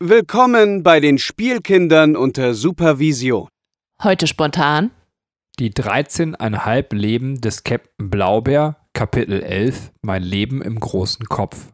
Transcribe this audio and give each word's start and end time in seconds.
Willkommen 0.00 0.84
bei 0.84 1.00
den 1.00 1.18
Spielkindern 1.18 2.14
unter 2.14 2.54
Supervision. 2.54 3.48
Heute 4.00 4.28
spontan. 4.28 4.92
Die 5.58 5.72
13,5 5.72 6.94
Leben 6.94 7.40
des 7.40 7.64
Captain 7.64 8.08
Blaubeer, 8.08 8.76
Kapitel 8.92 9.42
11, 9.42 9.90
Mein 10.02 10.22
Leben 10.22 10.62
im 10.62 10.78
großen 10.78 11.26
Kopf. 11.26 11.72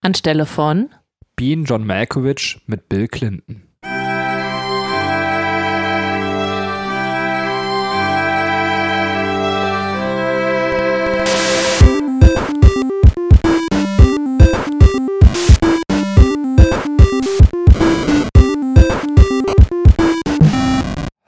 Anstelle 0.00 0.46
von 0.46 0.90
Bean 1.34 1.64
John 1.64 1.84
Malkovich 1.84 2.60
mit 2.66 2.88
Bill 2.88 3.08
Clinton. 3.08 3.66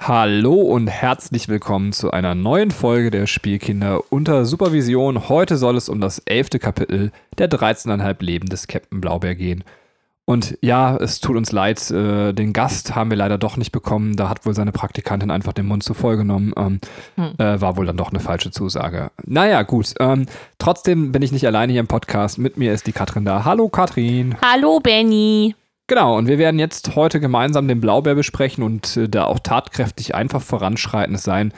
Hallo 0.08 0.54
und 0.54 0.86
herzlich 0.86 1.48
willkommen 1.48 1.92
zu 1.92 2.12
einer 2.12 2.34
neuen 2.34 2.70
Folge 2.70 3.10
der 3.10 3.26
Spielkinder 3.26 4.00
unter 4.10 4.46
Supervision. 4.46 5.28
Heute 5.28 5.58
soll 5.58 5.76
es 5.76 5.90
um 5.90 6.00
das 6.00 6.20
elfte 6.20 6.58
Kapitel 6.58 7.12
der 7.36 7.50
13,5 7.50 8.24
Leben 8.24 8.48
des 8.48 8.68
Captain 8.68 9.02
Blaubeer 9.02 9.34
gehen. 9.34 9.64
Und 10.24 10.56
ja, 10.62 10.96
es 10.96 11.20
tut 11.20 11.36
uns 11.36 11.52
leid, 11.52 11.90
äh, 11.90 12.32
den 12.32 12.54
Gast 12.54 12.94
haben 12.94 13.10
wir 13.10 13.18
leider 13.18 13.36
doch 13.36 13.58
nicht 13.58 13.70
bekommen. 13.70 14.16
Da 14.16 14.30
hat 14.30 14.46
wohl 14.46 14.54
seine 14.54 14.72
Praktikantin 14.72 15.30
einfach 15.30 15.52
den 15.52 15.66
Mund 15.66 15.82
zu 15.82 15.92
voll 15.92 16.16
genommen. 16.16 16.54
Ähm, 16.56 16.80
hm. 17.16 17.34
äh, 17.36 17.60
war 17.60 17.76
wohl 17.76 17.84
dann 17.84 17.98
doch 17.98 18.08
eine 18.08 18.20
falsche 18.20 18.50
Zusage. 18.50 19.10
Naja, 19.26 19.60
gut. 19.62 19.92
Ähm, 20.00 20.24
trotzdem 20.56 21.12
bin 21.12 21.20
ich 21.20 21.32
nicht 21.32 21.46
alleine 21.46 21.72
hier 21.72 21.80
im 21.80 21.86
Podcast. 21.86 22.38
Mit 22.38 22.56
mir 22.56 22.72
ist 22.72 22.86
die 22.86 22.92
Katrin 22.92 23.26
da. 23.26 23.44
Hallo 23.44 23.68
Katrin. 23.68 24.36
Hallo 24.40 24.80
Benny. 24.80 25.54
Genau, 25.88 26.18
und 26.18 26.28
wir 26.28 26.36
werden 26.36 26.60
jetzt 26.60 26.94
heute 26.96 27.18
gemeinsam 27.18 27.66
den 27.66 27.80
Blaubeer 27.80 28.14
besprechen 28.14 28.62
und 28.62 28.96
äh, 28.98 29.08
da 29.08 29.24
auch 29.24 29.38
tatkräftig 29.38 30.14
einfach 30.14 30.42
voranschreitend 30.42 31.18
sein. 31.18 31.54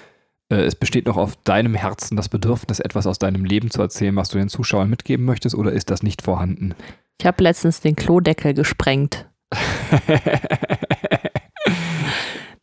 Äh, 0.51 0.63
es 0.63 0.77
besteht 0.77 1.07
noch 1.07 1.17
auf 1.17 1.35
deinem 1.43 1.75
Herzen 1.75 2.17
das 2.17 2.29
Bedürfnis, 2.29 2.79
etwas 2.79 3.09
aus 3.09 3.19
deinem 3.19 3.45
Leben 3.45 3.73
zu 3.73 3.83
erzählen, 3.83 4.15
was 4.15 4.29
du 4.29 4.39
den 4.39 4.49
Zuschauern 4.49 4.89
mitgeben 4.89 5.25
möchtest, 5.25 5.57
oder 5.57 5.73
ist 5.73 5.91
das 5.91 6.05
nicht 6.05 6.23
vorhanden? 6.23 6.77
Ich 7.21 7.27
habe 7.27 7.43
letztens 7.43 7.81
den 7.81 7.97
Klodeckel 7.97 8.55
gesprengt. 8.55 9.27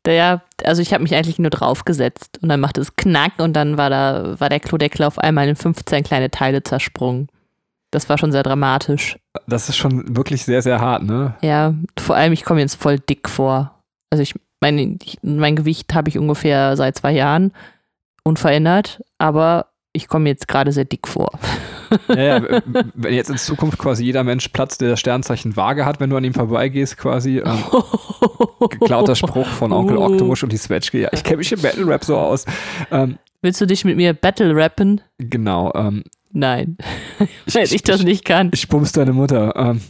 ja, 0.08 0.42
also 0.64 0.82
ich 0.82 0.94
habe 0.94 1.04
mich 1.04 1.14
eigentlich 1.16 1.38
nur 1.38 1.50
draufgesetzt 1.50 2.40
und 2.42 2.48
dann 2.48 2.62
machte 2.62 2.80
es 2.80 2.96
Knack 2.96 3.34
und 3.40 3.54
dann 3.54 3.78
war 3.78 3.90
da 3.90 4.40
war 4.40 4.48
der 4.48 4.62
Klodeckel 4.62 5.04
auf 5.04 5.20
einmal 5.20 5.50
in 5.50 5.58
15 5.58 6.06
kleine 6.06 6.32
Teile 6.32 6.64
zersprungen. 6.64 7.28
Das 7.92 8.10
war 8.10 8.18
schon 8.18 8.32
sehr 8.32 8.44
dramatisch. 8.44 9.18
Das 9.48 9.70
ist 9.70 9.78
schon 9.78 10.16
wirklich 10.16 10.44
sehr, 10.44 10.62
sehr 10.62 10.82
hart, 10.82 11.04
ne? 11.04 11.36
Ja, 11.42 11.74
vor 11.98 12.16
allem, 12.16 12.34
ich 12.34 12.44
komme 12.44 12.60
jetzt 12.60 12.76
voll 12.76 13.00
dick 13.00 13.30
vor. 13.30 13.74
Also 14.10 14.22
ich, 14.22 14.36
mein, 14.62 15.00
mein 15.22 15.56
Gewicht 15.56 15.94
habe 15.94 16.10
ich 16.10 16.18
ungefähr 16.18 16.76
seit 16.76 16.98
zwei 16.98 17.14
Jahren 17.14 17.54
unverändert, 18.24 19.02
aber 19.18 19.68
ich 19.94 20.08
komme 20.08 20.30
jetzt 20.30 20.48
gerade 20.48 20.72
sehr 20.72 20.86
dick 20.86 21.08
vor. 21.08 21.32
Ja, 22.10 22.40
ja, 22.40 22.62
wenn 22.94 23.14
jetzt 23.14 23.30
in 23.30 23.38
Zukunft 23.38 23.78
quasi 23.78 24.04
jeder 24.04 24.24
Mensch 24.24 24.50
Platz 24.50 24.78
der 24.78 24.98
Sternzeichen 24.98 25.56
Waage 25.56 25.86
hat, 25.86 26.00
wenn 26.00 26.10
du 26.10 26.18
an 26.18 26.24
ihm 26.24 26.34
vorbeigehst, 26.34 26.98
quasi. 26.98 27.40
Ähm, 27.40 27.64
geklauter 28.70 29.16
Spruch 29.16 29.48
von 29.48 29.72
Onkel 29.72 29.98
uh. 29.98 30.04
Octopus 30.04 30.44
und 30.44 30.52
die 30.52 30.58
Swatchke. 30.58 31.02
Ja, 31.02 31.10
ich 31.14 31.24
kenne 31.24 31.38
mich 31.38 31.52
im 31.52 31.62
Battle 31.62 31.88
Rap 31.88 32.04
so 32.04 32.18
aus. 32.18 32.46
Ähm, 32.92 33.18
Willst 33.42 33.62
du 33.62 33.66
dich 33.66 33.86
mit 33.86 33.96
mir 33.96 34.14
Battle 34.14 34.56
rappen? 34.56 35.02
Genau. 35.18 35.74
Ähm, 35.74 36.04
Nein, 36.32 36.78
weil 37.54 37.64
ich, 37.64 37.74
ich, 37.74 37.84
das 37.84 38.04
nicht 38.04 38.26
kann. 38.26 38.52
Ich 38.54 38.68
bumst 38.68 38.98
deine 38.98 39.14
Mutter. 39.14 39.56
Ähm. 39.56 39.82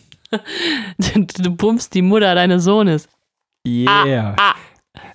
du 1.38 1.52
bummst 1.52 1.94
die 1.94 2.02
Mutter 2.02 2.36
deines 2.36 2.64
Sohnes. 2.64 3.08
Yeah. 3.66 4.36
Ah, 4.38 4.52
ah. 4.52 4.56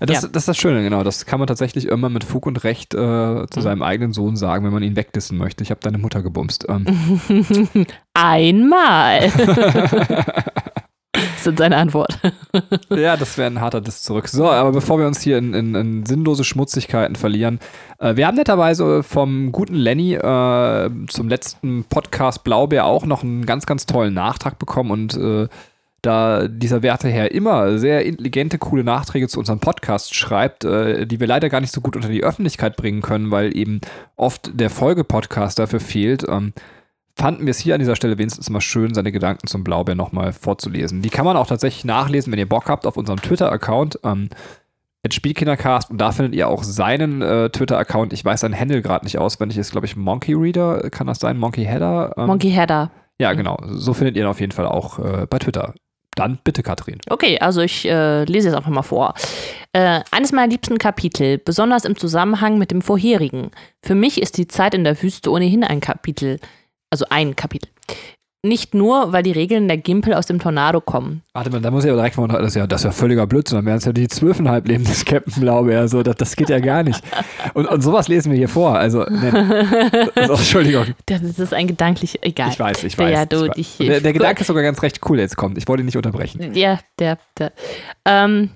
Das, 0.01 0.23
ja. 0.23 0.29
das, 0.29 0.43
ist 0.43 0.49
das 0.49 0.57
Schöne, 0.57 0.83
genau. 0.83 1.03
Das 1.03 1.27
kann 1.27 1.39
man 1.39 1.47
tatsächlich 1.47 1.87
immer 1.87 2.09
mit 2.09 2.25
Fug 2.25 2.47
und 2.47 2.65
Recht 2.65 2.95
äh, 2.95 2.97
zu 2.97 3.59
mhm. 3.59 3.61
seinem 3.61 3.83
eigenen 3.83 4.13
Sohn 4.13 4.37
sagen, 4.37 4.65
wenn 4.65 4.73
man 4.73 4.83
ihn 4.83 4.97
wegdissen 4.97 5.39
möchte. 5.39 5.63
Ich 5.63 5.71
habe 5.71 5.81
deine 5.81 5.99
Mutter 5.99 6.23
gebumst. 6.23 6.67
Ähm. 6.69 6.87
Einmal. 8.15 9.33
Ist 11.47 11.59
seine 11.59 11.77
Antwort. 11.77 12.19
ja, 12.91 13.17
das 13.17 13.37
wäre 13.37 13.49
ein 13.49 13.61
harter 13.61 13.81
Diss 13.81 14.03
zurück. 14.03 14.29
So, 14.29 14.49
aber 14.49 14.73
bevor 14.73 14.99
wir 14.99 15.07
uns 15.07 15.21
hier 15.21 15.39
in, 15.39 15.55
in, 15.55 15.75
in 15.75 16.07
sinnlose 16.07 16.45
Schmutzigkeiten 16.45 17.17
verlieren, 17.17 17.59
äh, 17.99 18.17
wir 18.17 18.27
haben 18.27 18.37
netterweise 18.37 19.03
vom 19.03 19.51
guten 19.51 19.75
Lenny 19.75 20.15
äh, 20.15 20.91
zum 21.09 21.29
letzten 21.29 21.85
Podcast 21.85 22.45
Blaubeer 22.45 22.85
auch 22.85 23.07
noch 23.07 23.23
einen 23.23 23.45
ganz, 23.47 23.67
ganz 23.67 23.87
tollen 23.87 24.15
Nachtrag 24.15 24.59
bekommen 24.59 24.91
und 24.91 25.17
äh, 25.17 25.49
da 26.03 26.49
dieser 26.49 26.83
Werteherr 26.83 27.31
immer 27.31 27.79
sehr 27.79 28.05
intelligente, 28.05 28.59
coole 28.59 28.83
Nachträge 28.83 29.29
zu 29.29 29.39
unserem 29.39 29.61
Podcast 29.61 30.15
schreibt, 30.15 30.65
äh, 30.65 31.07
die 31.07 31.21
wir 31.21 31.29
leider 31.29 31.49
gar 31.49 31.61
nicht 31.61 31.73
so 31.73 31.81
gut 31.81 31.95
unter 31.95 32.09
die 32.09 32.25
Öffentlichkeit 32.25 32.77
bringen 32.77 33.03
können, 33.03 33.31
weil 33.31 33.57
eben 33.57 33.81
oft 34.17 34.51
der 34.53 34.69
Folgepodcast 34.69 35.59
dafür 35.59 35.81
fehlt. 35.81 36.25
Ähm, 36.29 36.53
fanden 37.17 37.47
wir 37.47 37.51
es 37.51 37.59
hier 37.59 37.75
an 37.75 37.81
dieser 37.81 37.97
Stelle 37.97 38.19
wenigstens 38.19 38.51
mal 38.51 38.61
schön, 38.61 38.95
seine 38.95 39.13
Gedanken 39.13 39.47
zum 39.47 39.65
Blaubeer 39.65 39.95
nochmal 39.95 40.33
vorzulesen. 40.33 41.03
Die 41.03 41.11
kann 41.11 41.25
man 41.25 41.37
auch 41.37 41.47
tatsächlich 41.47 41.85
nachlesen, 41.85 42.33
wenn 42.33 42.39
ihr 42.39 42.49
Bock 42.49 42.69
habt, 42.69 42.87
auf 42.87 42.97
unserem 42.97 43.21
Twitter-Account. 43.21 44.01
Ähm, 44.05 44.29
Spielkindercast 45.11 45.91
und 45.91 45.99
da 45.99 46.13
findet 46.13 46.35
ihr 46.35 46.49
auch 46.49 46.63
seinen 46.63 47.23
äh, 47.23 47.51
Twitter-Account. 47.51 48.13
Ich 48.13 48.25
weiß 48.25 48.41
seinen 48.41 48.59
Handle 48.59 48.83
gerade 48.83 49.05
nicht 49.05 49.19
auswendig, 49.19 49.59
ist 49.59 49.73
glaube 49.73 49.87
ich 49.87 49.97
Monkey 49.97 50.33
Reader, 50.35 50.91
kann 50.91 51.09
das 51.09 51.19
sein? 51.19 51.39
Monkey 51.39 51.65
Header? 51.65 52.15
Ähm, 52.17 52.27
Monkey 52.27 52.53
Header. 52.53 52.93
Ja, 53.21 53.33
genau. 53.33 53.59
So 53.67 53.95
findet 53.95 54.17
ihr 54.17 54.23
ihn 54.23 54.29
auf 54.29 54.41
jeden 54.41 54.53
Fall 54.53 54.67
auch 54.67 54.99
äh, 55.01 55.27
bei 55.29 55.39
Twitter. 55.39 55.75
Dann 56.15 56.39
bitte, 56.45 56.63
Katrin. 56.63 56.99
Okay, 57.09 57.39
also 57.39 57.63
ich 57.63 57.89
äh, 57.89 58.25
lese 58.25 58.49
jetzt 58.49 58.57
einfach 58.57 58.71
mal 58.71 58.83
vor. 58.83 59.15
Äh, 59.73 60.01
eines 60.11 60.31
meiner 60.33 60.49
liebsten 60.49 60.79
Kapitel, 60.79 61.39
besonders 61.39 61.85
im 61.85 61.97
Zusammenhang 61.97 62.59
mit 62.59 62.71
dem 62.71 62.83
vorherigen. 62.83 63.51
Für 63.83 63.95
mich 63.95 64.21
ist 64.21 64.37
die 64.37 64.47
Zeit 64.47 64.75
in 64.75 64.85
der 64.85 65.03
Wüste 65.03 65.31
ohnehin 65.31 65.65
ein 65.65 65.81
Kapitel 65.81 66.39
also 66.93 67.07
ein 67.09 67.35
Kapitel. 67.35 67.69
Nicht 68.45 68.75
nur, 68.75 69.13
weil 69.13 69.23
die 69.23 69.31
Regeln 69.31 69.69
der 69.69 69.77
Gimpel 69.77 70.15
aus 70.15 70.27
dem 70.27 70.41
Tornado 70.41 70.81
kommen. 70.81 71.23
Warte 71.33 71.49
mal, 71.51 71.61
da 71.61 71.71
muss 71.71 71.85
ich 71.85 71.91
aber 71.91 71.99
direkt 71.99 72.19
mal, 72.19 72.27
das 72.27 72.49
ist 72.49 72.57
ja, 72.57 72.67
das 72.67 72.81
ist 72.81 72.87
ja 72.87 72.91
völliger 72.91 73.25
Blödsinn, 73.29 73.59
dann 73.59 73.67
wären 73.67 73.79
es 73.79 73.85
ja 73.85 73.93
die 73.93 74.09
zwölfeinhalb 74.09 74.67
Leben 74.67 74.83
des 74.83 75.05
Captain 75.05 75.41
Blaubeer, 75.41 75.87
so, 75.87 76.03
das, 76.03 76.17
das 76.17 76.35
geht 76.35 76.49
ja 76.49 76.59
gar 76.59 76.83
nicht. 76.83 77.01
Und, 77.55 77.67
und 77.67 77.83
sowas 77.83 78.09
lesen 78.09 78.33
wir 78.33 78.39
hier 78.39 78.49
vor, 78.49 78.77
also, 78.77 79.05
ne, 79.05 80.11
also 80.17 80.35
Entschuldigung. 80.35 80.87
Das 81.07 81.23
ist 81.23 81.55
ein 81.55 81.69
gedanklich, 81.69 82.19
egal. 82.23 82.51
Ich 82.51 82.59
weiß, 82.59 82.83
ich 82.83 82.99
weiß. 82.99 83.13
Ja, 83.13 83.27
du, 83.27 83.49
ich, 83.55 83.79
der, 83.79 84.01
der 84.01 84.13
Gedanke 84.13 84.41
ist 84.41 84.49
sogar 84.49 84.65
ganz 84.65 84.83
recht 84.83 84.99
cool, 85.09 85.21
jetzt 85.21 85.37
kommt, 85.37 85.57
ich 85.57 85.69
wollte 85.69 85.85
ihn 85.85 85.87
nicht 85.87 85.97
unterbrechen. 85.97 86.53
Ja, 86.53 86.81
der, 86.99 87.19
der, 87.39 87.53
ähm, 88.05 88.51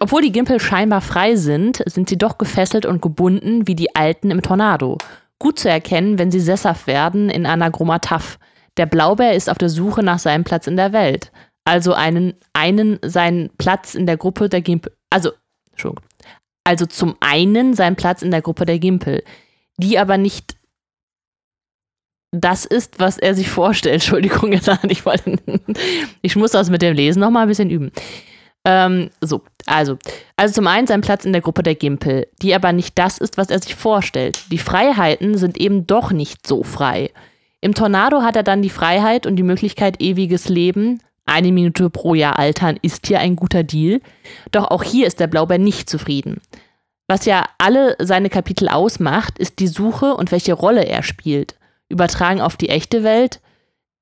obwohl 0.00 0.22
die 0.22 0.32
Gimpel 0.32 0.58
scheinbar 0.58 1.02
frei 1.02 1.36
sind, 1.36 1.82
sind 1.84 2.08
sie 2.08 2.16
doch 2.16 2.38
gefesselt 2.38 2.86
und 2.86 3.02
gebunden 3.02 3.66
wie 3.66 3.74
die 3.74 3.94
Alten 3.94 4.30
im 4.30 4.40
Tornado 4.40 4.96
gut 5.38 5.58
zu 5.58 5.68
erkennen, 5.68 6.18
wenn 6.18 6.30
sie 6.30 6.40
sesshaft 6.40 6.86
werden 6.86 7.30
in 7.30 7.46
Anagromataf. 7.46 8.38
Der 8.76 8.86
Blaubeer 8.86 9.34
ist 9.34 9.50
auf 9.50 9.58
der 9.58 9.68
Suche 9.68 10.02
nach 10.02 10.18
seinem 10.18 10.44
Platz 10.44 10.66
in 10.66 10.76
der 10.76 10.92
Welt. 10.92 11.32
Also 11.64 11.92
einen, 11.92 12.34
einen 12.52 12.98
seinen 13.02 13.50
Platz 13.58 13.94
in 13.94 14.06
der 14.06 14.16
Gruppe 14.16 14.48
der 14.48 14.62
Gimpel. 14.62 14.92
Also, 15.10 15.32
Entschuldigung. 15.70 16.04
Also 16.64 16.86
zum 16.86 17.16
einen 17.20 17.74
seinen 17.74 17.96
Platz 17.96 18.22
in 18.22 18.30
der 18.30 18.42
Gruppe 18.42 18.66
der 18.66 18.78
Gimpel, 18.78 19.22
die 19.78 19.98
aber 19.98 20.18
nicht 20.18 20.56
das 22.30 22.64
ist, 22.64 23.00
was 23.00 23.18
er 23.18 23.34
sich 23.34 23.48
vorstellt. 23.48 23.94
Entschuldigung, 24.02 24.52
jetzt 24.52 24.70
ich, 24.88 25.06
wollte, 25.06 25.38
ich 26.22 26.36
muss 26.36 26.52
das 26.52 26.70
mit 26.70 26.82
dem 26.82 26.94
Lesen 26.94 27.20
nochmal 27.20 27.42
ein 27.42 27.48
bisschen 27.48 27.70
üben. 27.70 27.90
Ähm, 28.68 29.08
so, 29.22 29.40
also. 29.64 29.96
Also 30.36 30.54
zum 30.54 30.66
einen 30.66 30.86
sein 30.86 31.00
Platz 31.00 31.24
in 31.24 31.32
der 31.32 31.40
Gruppe 31.40 31.62
der 31.62 31.74
Gimpel, 31.74 32.26
die 32.42 32.54
aber 32.54 32.72
nicht 32.74 32.98
das 32.98 33.16
ist, 33.16 33.38
was 33.38 33.48
er 33.48 33.60
sich 33.60 33.74
vorstellt. 33.74 34.44
Die 34.52 34.58
Freiheiten 34.58 35.38
sind 35.38 35.56
eben 35.56 35.86
doch 35.86 36.12
nicht 36.12 36.46
so 36.46 36.62
frei. 36.62 37.10
Im 37.62 37.74
Tornado 37.74 38.20
hat 38.20 38.36
er 38.36 38.42
dann 38.42 38.60
die 38.60 38.68
Freiheit 38.68 39.26
und 39.26 39.36
die 39.36 39.42
Möglichkeit 39.42 40.02
ewiges 40.02 40.50
Leben. 40.50 41.00
Eine 41.24 41.50
Minute 41.50 41.88
pro 41.88 42.14
Jahr 42.14 42.38
altern 42.38 42.78
ist 42.82 43.06
hier 43.06 43.20
ein 43.20 43.36
guter 43.36 43.62
Deal. 43.62 44.00
Doch 44.52 44.70
auch 44.70 44.82
hier 44.82 45.06
ist 45.06 45.18
der 45.18 45.28
Blaubeer 45.28 45.58
nicht 45.58 45.88
zufrieden. 45.88 46.42
Was 47.06 47.24
ja 47.24 47.46
alle 47.56 47.96
seine 47.98 48.28
Kapitel 48.28 48.68
ausmacht, 48.68 49.38
ist 49.38 49.60
die 49.60 49.66
Suche 49.66 50.14
und 50.14 50.30
welche 50.30 50.52
Rolle 50.52 50.84
er 50.84 51.02
spielt. 51.02 51.54
Übertragen 51.88 52.42
auf 52.42 52.58
die 52.58 52.68
echte 52.68 53.02
Welt, 53.02 53.40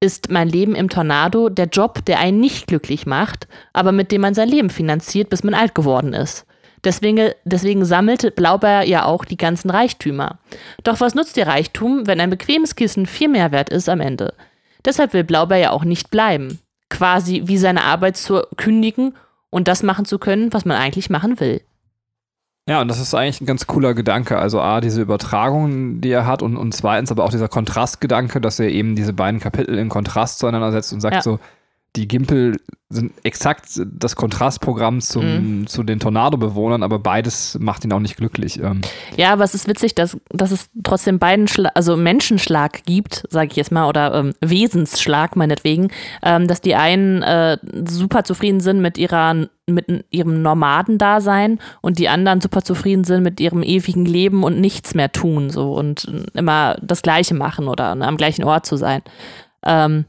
ist 0.01 0.31
mein 0.31 0.49
Leben 0.49 0.75
im 0.75 0.89
Tornado 0.89 1.49
der 1.49 1.67
Job, 1.67 2.05
der 2.05 2.19
einen 2.19 2.41
nicht 2.41 2.67
glücklich 2.67 3.07
macht, 3.07 3.49
aber 3.73 3.93
mit 3.93 4.13
dem 4.13 4.21
man 4.21 4.35
sein 4.35 4.49
Leben 4.49 4.71
finanziert, 4.71 5.31
bis 5.31 5.43
man 5.43 5.55
alt 5.55 5.75
geworden 5.75 6.13
ist. 6.13 6.47
Deswegen, 6.85 7.31
deswegen 7.45 7.85
sammelt 7.85 8.37
Blaubeer 8.37 8.83
ja 8.83 9.07
auch 9.07 9.25
die 9.25 9.39
ganzen 9.39 9.71
Reichtümer. 9.71 10.39
Doch 10.85 11.01
was 11.01 11.15
nutzt 11.15 11.37
ihr 11.37 11.47
Reichtum, 11.47 12.07
wenn 12.07 12.21
ein 12.21 12.31
bequemes 12.31 12.77
Kissen 12.77 13.07
viel 13.07 13.29
mehr 13.29 13.51
wert 13.51 13.71
ist 13.71 13.89
am 13.89 14.01
Ende? 14.01 14.35
Deshalb 14.85 15.13
will 15.13 15.25
Blaubeer 15.25 15.57
ja 15.57 15.71
auch 15.71 15.85
nicht 15.85 16.11
bleiben. 16.11 16.61
Quasi 16.89 17.43
wie 17.47 17.59
seine 17.59 17.83
Arbeit 17.83 18.17
zu 18.17 18.43
kündigen 18.57 19.15
und 19.51 19.67
das 19.67 19.83
machen 19.83 20.05
zu 20.05 20.19
können, 20.19 20.53
was 20.53 20.65
man 20.65 20.77
eigentlich 20.77 21.11
machen 21.11 21.41
will. 21.41 21.61
Ja, 22.69 22.81
und 22.81 22.89
das 22.89 22.99
ist 22.99 23.15
eigentlich 23.15 23.41
ein 23.41 23.47
ganz 23.47 23.69
cooler 23.69 23.95
Gedanke. 23.95 24.39
Also 24.39 24.61
A, 24.61 24.81
diese 24.81 25.01
Übertragung, 25.01 26.01
die 26.01 26.11
er 26.11 26.27
hat 26.27 26.43
und, 26.43 26.57
und 26.57 26.73
zweitens 26.73 27.13
aber 27.13 27.23
auch 27.25 27.31
dieser 27.31 27.49
Kontrastgedanke, 27.49 28.41
dass 28.41 28.59
er 28.59 28.69
eben 28.69 28.97
diese 28.97 29.13
beiden 29.13 29.39
Kapitel 29.39 29.79
in 29.79 29.89
Kontrast 29.89 30.41
zueinander 30.41 30.73
setzt 30.73 30.93
und 30.93 31.01
sagt 31.01 31.17
ja. 31.17 31.23
so, 31.23 31.39
die 31.97 32.07
Gimpel 32.09 32.57
sind 32.89 33.13
exakt 33.25 33.81
das 33.85 34.15
Kontrastprogramm 34.15 35.01
zum, 35.01 35.25
Mhm. 35.63 35.67
zu 35.67 35.83
den 35.83 35.99
Tornado-Bewohnern, 35.99 36.85
aber 36.85 37.01
beides 37.01 37.59
macht 37.59 37.85
ihn 37.85 37.93
auch 37.93 37.99
nicht 38.01 38.17
glücklich. 38.17 38.61
Ähm, 38.63 38.83
Ja, 39.17 39.33
aber 39.33 39.43
es 39.43 39.55
ist 39.55 39.67
witzig, 39.67 39.97
dass, 39.97 40.17
dass 40.31 40.53
es 40.53 40.71
trotzdem 40.85 41.19
beiden 41.19 41.49
Schla 41.49 41.71
also 41.75 41.97
Menschenschlag 41.97 42.85
gibt, 42.85 43.25
sage 43.29 43.49
ich 43.51 43.57
jetzt 43.57 43.73
mal, 43.73 43.89
oder 43.89 44.15
ähm, 44.15 44.35
Wesensschlag 44.41 45.35
meinetwegen, 45.35 45.89
ähm, 46.23 46.47
dass 46.47 46.61
die 46.61 46.77
einen 46.77 47.23
äh, 47.23 47.59
super 47.89 48.23
zufrieden 48.23 48.61
sind 48.61 48.81
mit 48.81 48.99
ihrer 48.99 49.49
mit 49.69 50.05
ihrem 50.11 50.43
Nomadendasein 50.43 51.59
und 51.81 51.99
die 51.99 52.09
anderen 52.09 52.41
super 52.41 52.63
zufrieden 52.63 53.03
sind 53.03 53.25
mit 53.25 53.41
ihrem 53.41 53.65
ewigen 53.65 54.07
Leben 54.07 54.45
und 54.45 54.61
nichts 54.61 54.95
mehr 54.95 55.11
tun 55.11 55.51
so 55.51 55.75
und 55.75 56.07
immer 56.35 56.77
das 56.81 57.03
Gleiche 57.03 57.35
machen 57.35 57.67
oder 57.67 57.97
ne, 57.97 58.07
am 58.07 58.17
gleichen 58.17 58.45
Ort 58.45 58.65
zu 58.65 58.77
sein. 58.77 59.03
Ähm, 59.65 60.05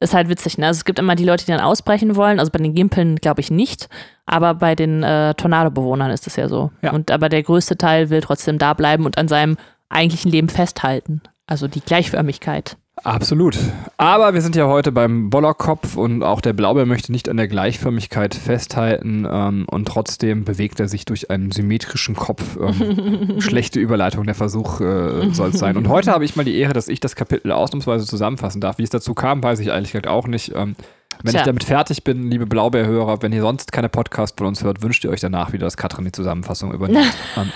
ist 0.00 0.14
halt 0.14 0.28
witzig, 0.28 0.58
ne? 0.58 0.66
Also 0.66 0.78
es 0.78 0.84
gibt 0.84 0.98
immer 0.98 1.14
die 1.14 1.24
Leute, 1.24 1.44
die 1.44 1.52
dann 1.52 1.60
ausbrechen 1.60 2.16
wollen. 2.16 2.40
Also 2.40 2.50
bei 2.50 2.58
den 2.58 2.74
Gimpeln 2.74 3.16
glaube 3.16 3.40
ich 3.40 3.50
nicht, 3.50 3.88
aber 4.26 4.54
bei 4.54 4.74
den 4.74 5.02
äh, 5.02 5.34
Tornado-Bewohnern 5.34 6.10
ist 6.10 6.26
es 6.26 6.36
ja 6.36 6.48
so. 6.48 6.72
Ja. 6.82 6.92
Und 6.92 7.10
aber 7.10 7.28
der 7.28 7.42
größte 7.42 7.76
Teil 7.76 8.10
will 8.10 8.22
trotzdem 8.22 8.58
da 8.58 8.74
bleiben 8.74 9.04
und 9.04 9.18
an 9.18 9.28
seinem 9.28 9.56
eigentlichen 9.90 10.30
Leben 10.30 10.48
festhalten. 10.48 11.20
Also 11.46 11.68
die 11.68 11.80
Gleichförmigkeit. 11.80 12.76
Absolut. 13.02 13.56
Aber 13.96 14.34
wir 14.34 14.42
sind 14.42 14.56
ja 14.56 14.66
heute 14.66 14.92
beim 14.92 15.30
Bollerkopf 15.30 15.96
und 15.96 16.22
auch 16.22 16.40
der 16.40 16.52
Blaubeer 16.52 16.84
möchte 16.84 17.12
nicht 17.12 17.28
an 17.28 17.38
der 17.38 17.48
Gleichförmigkeit 17.48 18.34
festhalten 18.34 19.26
ähm, 19.30 19.66
und 19.70 19.88
trotzdem 19.88 20.44
bewegt 20.44 20.80
er 20.80 20.88
sich 20.88 21.06
durch 21.06 21.30
einen 21.30 21.50
symmetrischen 21.50 22.14
Kopf. 22.14 22.58
Ähm, 22.60 23.36
schlechte 23.40 23.80
Überleitung, 23.80 24.24
der 24.24 24.34
Versuch 24.34 24.80
äh, 24.80 25.32
soll 25.32 25.50
es 25.50 25.58
sein. 25.58 25.76
Und 25.76 25.88
heute 25.88 26.12
habe 26.12 26.24
ich 26.24 26.36
mal 26.36 26.44
die 26.44 26.58
Ehre, 26.58 26.74
dass 26.74 26.88
ich 26.88 27.00
das 27.00 27.16
Kapitel 27.16 27.52
ausnahmsweise 27.52 28.06
zusammenfassen 28.06 28.60
darf. 28.60 28.78
Wie 28.78 28.84
es 28.84 28.90
dazu 28.90 29.14
kam, 29.14 29.42
weiß 29.42 29.60
ich 29.60 29.68
ehrlich 29.68 29.92
gesagt 29.92 30.08
auch 30.08 30.26
nicht. 30.26 30.52
Ähm, 30.54 30.76
wenn 31.22 31.32
Tja. 31.32 31.40
ich 31.40 31.46
damit 31.46 31.64
fertig 31.64 32.04
bin, 32.04 32.30
liebe 32.30 32.46
Blaubeerhörer, 32.46 33.22
wenn 33.22 33.32
ihr 33.32 33.42
sonst 33.42 33.72
keine 33.72 33.88
Podcast 33.88 34.38
von 34.38 34.46
uns 34.46 34.62
hört, 34.62 34.82
wünscht 34.82 35.04
ihr 35.04 35.10
euch 35.10 35.20
danach 35.20 35.52
wieder, 35.52 35.66
dass 35.66 35.76
Katrin 35.76 36.04
die 36.04 36.12
Zusammenfassung 36.12 36.72
übernimmt. 36.72 37.12
ähm, 37.36 37.50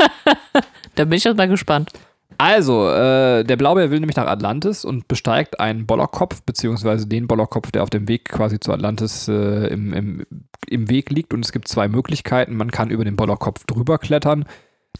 Da 0.94 1.04
bin 1.04 1.16
ich 1.16 1.24
jetzt 1.24 1.36
mal 1.36 1.48
gespannt. 1.48 1.90
Also, 2.38 2.88
äh, 2.88 3.44
der 3.44 3.56
Blaubeer 3.56 3.90
will 3.90 4.00
nämlich 4.00 4.16
nach 4.16 4.26
Atlantis 4.26 4.84
und 4.84 5.08
besteigt 5.08 5.60
einen 5.60 5.86
Bollerkopf, 5.86 6.42
beziehungsweise 6.42 7.06
den 7.06 7.26
Bollerkopf, 7.26 7.70
der 7.70 7.82
auf 7.82 7.90
dem 7.90 8.08
Weg 8.08 8.26
quasi 8.26 8.60
zu 8.60 8.72
Atlantis 8.72 9.28
äh, 9.28 9.66
im, 9.68 9.92
im, 9.92 10.26
im 10.68 10.90
Weg 10.90 11.10
liegt. 11.10 11.34
Und 11.34 11.44
es 11.44 11.52
gibt 11.52 11.68
zwei 11.68 11.88
Möglichkeiten. 11.88 12.56
Man 12.56 12.70
kann 12.70 12.90
über 12.90 13.04
den 13.04 13.16
Bollerkopf 13.16 13.64
drüber 13.64 13.98
klettern. 13.98 14.44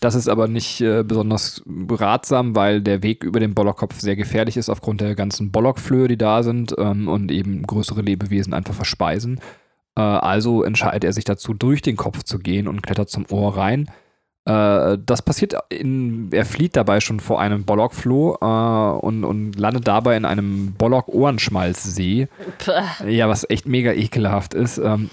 Das 0.00 0.14
ist 0.14 0.28
aber 0.28 0.48
nicht 0.48 0.80
äh, 0.80 1.04
besonders 1.04 1.62
ratsam, 1.66 2.56
weil 2.56 2.80
der 2.80 3.02
Weg 3.02 3.22
über 3.24 3.40
den 3.40 3.54
Bollerkopf 3.54 4.00
sehr 4.00 4.16
gefährlich 4.16 4.56
ist 4.56 4.68
aufgrund 4.68 5.00
der 5.00 5.14
ganzen 5.14 5.52
Bollockflöhe, 5.52 6.08
die 6.08 6.18
da 6.18 6.42
sind 6.42 6.74
ähm, 6.78 7.08
und 7.08 7.30
eben 7.30 7.62
größere 7.62 8.02
Lebewesen 8.02 8.54
einfach 8.54 8.74
verspeisen. 8.74 9.40
Äh, 9.96 10.00
also 10.00 10.64
entscheidet 10.64 11.04
er 11.04 11.12
sich 11.12 11.24
dazu, 11.24 11.54
durch 11.54 11.80
den 11.80 11.96
Kopf 11.96 12.24
zu 12.24 12.38
gehen 12.38 12.66
und 12.68 12.82
klettert 12.82 13.08
zum 13.08 13.24
Ohr 13.30 13.56
rein. 13.56 13.90
Äh, 14.46 14.98
das 15.04 15.22
passiert 15.22 15.54
in, 15.70 16.28
er 16.32 16.44
flieht 16.44 16.76
dabei 16.76 17.00
schon 17.00 17.20
vor 17.20 17.40
einem 17.40 17.64
Bollockfloh 17.64 18.36
äh, 18.40 19.06
und, 19.06 19.24
und 19.24 19.58
landet 19.58 19.88
dabei 19.88 20.16
in 20.16 20.24
einem 20.24 20.74
Bollock-Ohrenschmalzsee. 20.74 22.28
Ja, 23.08 23.28
was 23.28 23.48
echt 23.48 23.66
mega 23.66 23.92
ekelhaft 23.92 24.54
ist. 24.54 24.78
Ähm, 24.78 25.10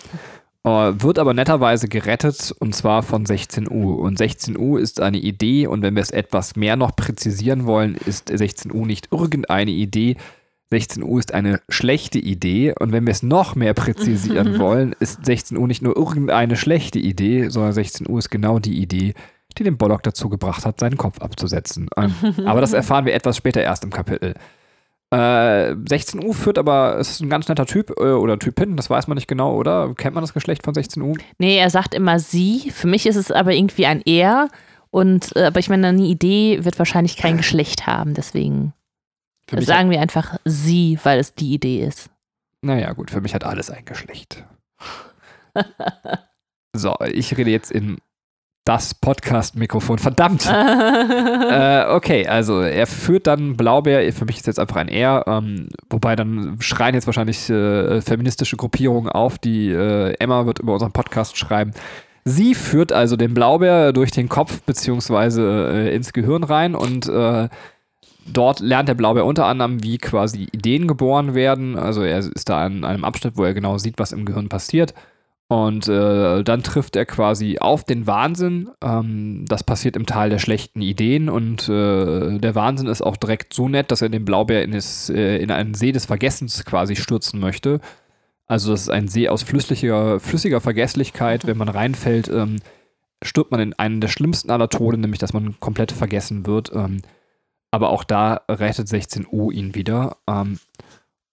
äh, 0.63 0.69
wird 0.69 1.17
aber 1.17 1.33
netterweise 1.33 1.87
gerettet 1.87 2.53
und 2.59 2.75
zwar 2.75 3.03
von 3.03 3.25
16U. 3.25 3.95
Und 3.95 4.19
16U 4.19 4.77
ist 4.77 5.01
eine 5.01 5.17
Idee 5.17 5.67
und 5.67 5.81
wenn 5.81 5.95
wir 5.95 6.03
es 6.03 6.11
etwas 6.11 6.55
mehr 6.55 6.75
noch 6.75 6.95
präzisieren 6.95 7.65
wollen, 7.65 7.95
ist 7.95 8.29
16U 8.29 8.85
nicht 8.85 9.07
irgendeine 9.11 9.71
Idee. 9.71 10.17
16U 10.71 11.19
ist 11.19 11.33
eine 11.33 11.59
schlechte 11.67 12.17
Idee 12.17 12.73
und 12.79 12.91
wenn 12.91 13.05
wir 13.05 13.11
es 13.11 13.23
noch 13.23 13.55
mehr 13.55 13.73
präzisieren 13.73 14.59
wollen, 14.59 14.95
ist 14.99 15.21
16U 15.21 15.67
nicht 15.67 15.81
nur 15.81 15.97
irgendeine 15.97 16.55
schlechte 16.55 16.99
Idee, 16.99 17.49
sondern 17.49 17.73
16U 17.73 18.17
ist 18.17 18.29
genau 18.29 18.59
die 18.59 18.81
Idee, 18.81 19.13
die 19.57 19.63
den 19.63 19.77
Bollock 19.77 20.03
dazu 20.03 20.29
gebracht 20.29 20.65
hat, 20.65 20.79
seinen 20.79 20.97
Kopf 20.97 21.19
abzusetzen. 21.19 21.89
Ähm, 21.97 22.15
aber 22.45 22.61
das 22.61 22.73
erfahren 22.73 23.05
wir 23.05 23.13
etwas 23.13 23.35
später 23.35 23.61
erst 23.61 23.83
im 23.83 23.89
Kapitel. 23.89 24.33
Äh, 25.13 25.73
16U 25.73 26.33
führt 26.33 26.57
aber, 26.57 26.97
es 26.97 27.11
ist 27.11 27.19
ein 27.19 27.29
ganz 27.29 27.49
netter 27.49 27.65
Typ 27.65 27.91
äh, 27.99 28.13
oder 28.13 28.39
Typin, 28.39 28.77
das 28.77 28.89
weiß 28.89 29.07
man 29.07 29.15
nicht 29.15 29.27
genau, 29.27 29.55
oder? 29.57 29.93
Kennt 29.95 30.15
man 30.15 30.23
das 30.23 30.33
Geschlecht 30.33 30.63
von 30.63 30.73
16U? 30.73 31.19
Nee, 31.37 31.57
er 31.57 31.69
sagt 31.69 31.93
immer 31.93 32.17
sie. 32.19 32.71
Für 32.71 32.87
mich 32.87 33.05
ist 33.05 33.17
es 33.17 33.29
aber 33.29 33.51
irgendwie 33.53 33.87
ein 33.87 34.01
er. 34.05 34.47
Und, 34.89 35.35
äh, 35.35 35.43
aber 35.43 35.59
ich 35.59 35.69
meine, 35.69 35.87
eine 35.87 36.03
Idee 36.03 36.63
wird 36.63 36.79
wahrscheinlich 36.79 37.17
kein 37.17 37.35
Geschlecht 37.37 37.87
haben. 37.87 38.13
Deswegen 38.13 38.71
Für 39.47 39.61
sagen 39.61 39.89
wir 39.89 39.99
einfach 39.99 40.37
sie, 40.45 40.99
weil 41.03 41.19
es 41.19 41.33
die 41.35 41.53
Idee 41.53 41.83
ist. 41.83 42.09
Naja, 42.61 42.93
gut, 42.93 43.11
für 43.11 43.21
mich 43.21 43.33
hat 43.33 43.43
alles 43.43 43.69
ein 43.69 43.85
Geschlecht. 43.85 44.45
so, 46.75 46.95
ich 47.11 47.35
rede 47.37 47.49
jetzt 47.49 47.71
in 47.71 47.97
das 48.65 48.93
Podcast-Mikrofon. 48.93 49.97
Verdammt! 49.97 50.45
äh, 50.47 51.85
okay, 51.89 52.27
also 52.27 52.61
er 52.61 52.85
führt 52.85 53.25
dann 53.25 53.57
Blaubeer, 53.57 54.13
für 54.13 54.25
mich 54.25 54.37
ist 54.37 54.47
jetzt 54.47 54.59
einfach 54.59 54.75
ein 54.75 54.87
Er, 54.87 55.23
ähm, 55.27 55.69
wobei 55.89 56.15
dann 56.15 56.57
schreien 56.61 56.93
jetzt 56.93 57.07
wahrscheinlich 57.07 57.49
äh, 57.49 58.01
feministische 58.01 58.57
Gruppierungen 58.57 59.09
auf, 59.09 59.39
die 59.39 59.71
äh, 59.71 60.13
Emma 60.19 60.45
wird 60.45 60.59
über 60.59 60.73
unseren 60.73 60.91
Podcast 60.91 61.37
schreiben. 61.37 61.71
Sie 62.23 62.53
führt 62.53 62.93
also 62.93 63.15
den 63.15 63.33
Blaubeer 63.33 63.93
durch 63.93 64.11
den 64.11 64.29
Kopf 64.29 64.61
beziehungsweise 64.61 65.71
äh, 65.73 65.95
ins 65.95 66.13
Gehirn 66.13 66.43
rein 66.43 66.75
und 66.75 67.09
äh, 67.09 67.49
dort 68.25 68.59
lernt 68.59 68.89
der 68.89 68.95
Blaubeer 68.95 69.25
unter 69.25 69.45
anderem, 69.45 69.83
wie 69.83 69.97
quasi 69.97 70.47
Ideen 70.51 70.87
geboren 70.87 71.33
werden. 71.33 71.77
Also 71.77 72.03
er 72.03 72.19
ist 72.19 72.49
da 72.49 72.63
an 72.63 72.83
einem 72.83 73.03
Abschnitt, 73.03 73.37
wo 73.37 73.43
er 73.43 73.53
genau 73.53 73.77
sieht, 73.77 73.99
was 73.99 74.11
im 74.11 74.25
Gehirn 74.25 74.49
passiert. 74.49 74.93
Und 75.47 75.89
äh, 75.89 76.43
dann 76.43 76.63
trifft 76.63 76.95
er 76.95 77.05
quasi 77.05 77.57
auf 77.59 77.83
den 77.83 78.07
Wahnsinn. 78.07 78.69
Ähm, 78.81 79.43
das 79.49 79.65
passiert 79.65 79.97
im 79.97 80.05
Tal 80.05 80.29
der 80.29 80.39
schlechten 80.39 80.81
Ideen. 80.81 81.27
Und 81.27 81.67
äh, 81.67 82.37
der 82.39 82.55
Wahnsinn 82.55 82.87
ist 82.87 83.01
auch 83.01 83.17
direkt 83.17 83.53
so 83.53 83.67
nett, 83.67 83.91
dass 83.91 84.01
er 84.01 84.07
den 84.07 84.23
Blaubeer 84.23 84.63
in, 84.63 84.71
das, 84.71 85.09
äh, 85.09 85.39
in 85.39 85.51
einen 85.51 85.73
See 85.73 85.91
des 85.91 86.05
Vergessens 86.05 86.63
quasi 86.63 86.95
stürzen 86.95 87.41
möchte. 87.41 87.81
Also 88.47 88.71
das 88.71 88.83
ist 88.83 88.89
ein 88.89 89.09
See 89.09 89.27
aus 89.27 89.43
flüssiger, 89.43 90.21
flüssiger 90.21 90.61
Vergesslichkeit. 90.61 91.45
Wenn 91.45 91.57
man 91.57 91.67
reinfällt, 91.67 92.29
ähm, 92.29 92.59
stirbt 93.21 93.51
man 93.51 93.59
in 93.59 93.73
einen 93.73 93.99
der 93.99 94.07
schlimmsten 94.07 94.51
aller 94.51 94.69
Tode, 94.69 94.97
nämlich 94.97 95.19
dass 95.19 95.33
man 95.33 95.59
komplett 95.59 95.91
vergessen 95.91 96.45
wird. 96.45 96.71
Ähm, 96.73 97.01
aber 97.71 97.89
auch 97.89 98.03
da 98.03 98.41
rettet 98.49 98.87
16U 98.87 99.51
ihn 99.51 99.73
wieder. 99.73 100.17
Ähm, 100.27 100.59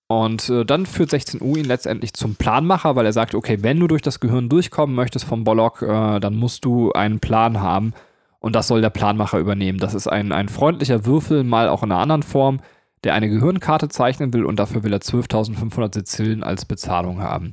und 0.06 0.48
äh, 0.48 0.64
dann 0.64 0.86
führt 0.86 1.10
16U 1.10 1.58
ihn 1.58 1.66
letztendlich 1.66 2.14
zum 2.14 2.36
Planmacher, 2.36 2.96
weil 2.96 3.04
er 3.04 3.12
sagt, 3.12 3.34
okay, 3.34 3.58
wenn 3.60 3.78
du 3.78 3.86
durch 3.88 4.00
das 4.00 4.20
Gehirn 4.20 4.48
durchkommen 4.48 4.96
möchtest 4.96 5.26
vom 5.26 5.44
Bollock, 5.44 5.82
äh, 5.82 6.18
dann 6.20 6.36
musst 6.36 6.64
du 6.64 6.92
einen 6.92 7.20
Plan 7.20 7.60
haben. 7.60 7.92
Und 8.40 8.56
das 8.56 8.68
soll 8.68 8.80
der 8.80 8.90
Planmacher 8.90 9.38
übernehmen. 9.38 9.78
Das 9.78 9.94
ist 9.94 10.06
ein, 10.06 10.32
ein 10.32 10.48
freundlicher 10.48 11.04
Würfel, 11.04 11.44
mal 11.44 11.68
auch 11.68 11.82
in 11.82 11.92
einer 11.92 12.00
anderen 12.00 12.22
Form, 12.22 12.60
der 13.04 13.14
eine 13.14 13.28
Gehirnkarte 13.28 13.88
zeichnen 13.88 14.32
will 14.32 14.44
und 14.44 14.58
dafür 14.58 14.82
will 14.82 14.92
er 14.92 15.00
12.500 15.00 15.94
Sizillen 15.94 16.42
als 16.42 16.64
Bezahlung 16.64 17.20
haben. 17.20 17.52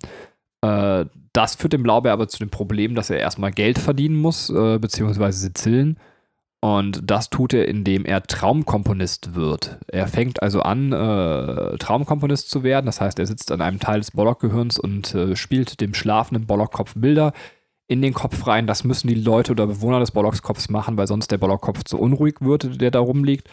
Äh, 0.61 1.05
das 1.33 1.55
führt 1.55 1.73
dem 1.73 1.83
Blaubeer 1.83 2.13
aber 2.13 2.27
zu 2.29 2.39
dem 2.39 2.49
Problem, 2.49 2.95
dass 2.95 3.09
er 3.09 3.19
erstmal 3.19 3.51
Geld 3.51 3.79
verdienen 3.79 4.15
muss, 4.15 4.49
äh, 4.49 4.79
beziehungsweise 4.79 5.39
Sizillen. 5.39 5.97
Und 6.65 7.01
das 7.03 7.29
tut 7.29 7.53
er, 7.53 7.67
indem 7.67 8.05
er 8.05 8.23
Traumkomponist 8.23 9.35
wird. 9.35 9.77
Er 9.85 10.07
fängt 10.07 10.41
also 10.41 10.61
an, 10.61 10.91
äh, 10.93 11.77
Traumkomponist 11.77 12.49
zu 12.49 12.63
werden. 12.63 12.87
Das 12.87 12.99
heißt, 12.99 13.19
er 13.19 13.27
sitzt 13.27 13.51
an 13.51 13.61
einem 13.61 13.79
Teil 13.79 13.99
des 13.99 14.09
Bollock-Gehirns 14.09 14.79
und 14.79 15.13
äh, 15.13 15.35
spielt 15.35 15.79
dem 15.79 15.93
schlafenden 15.93 16.47
Bollock-Kopf 16.47 16.95
Bilder 16.95 17.33
in 17.85 18.01
den 18.01 18.15
Kopf 18.15 18.47
rein. 18.47 18.65
Das 18.65 18.83
müssen 18.83 19.07
die 19.07 19.13
Leute 19.13 19.51
oder 19.51 19.67
Bewohner 19.67 19.99
des 19.99 20.09
Bollocks-Kopfs 20.09 20.69
machen, 20.69 20.97
weil 20.97 21.05
sonst 21.05 21.29
der 21.29 21.37
Bollock-Kopf 21.37 21.83
zu 21.83 21.99
unruhig 21.99 22.37
wird, 22.39 22.81
der 22.81 22.89
da 22.89 22.97
rumliegt. 22.97 23.47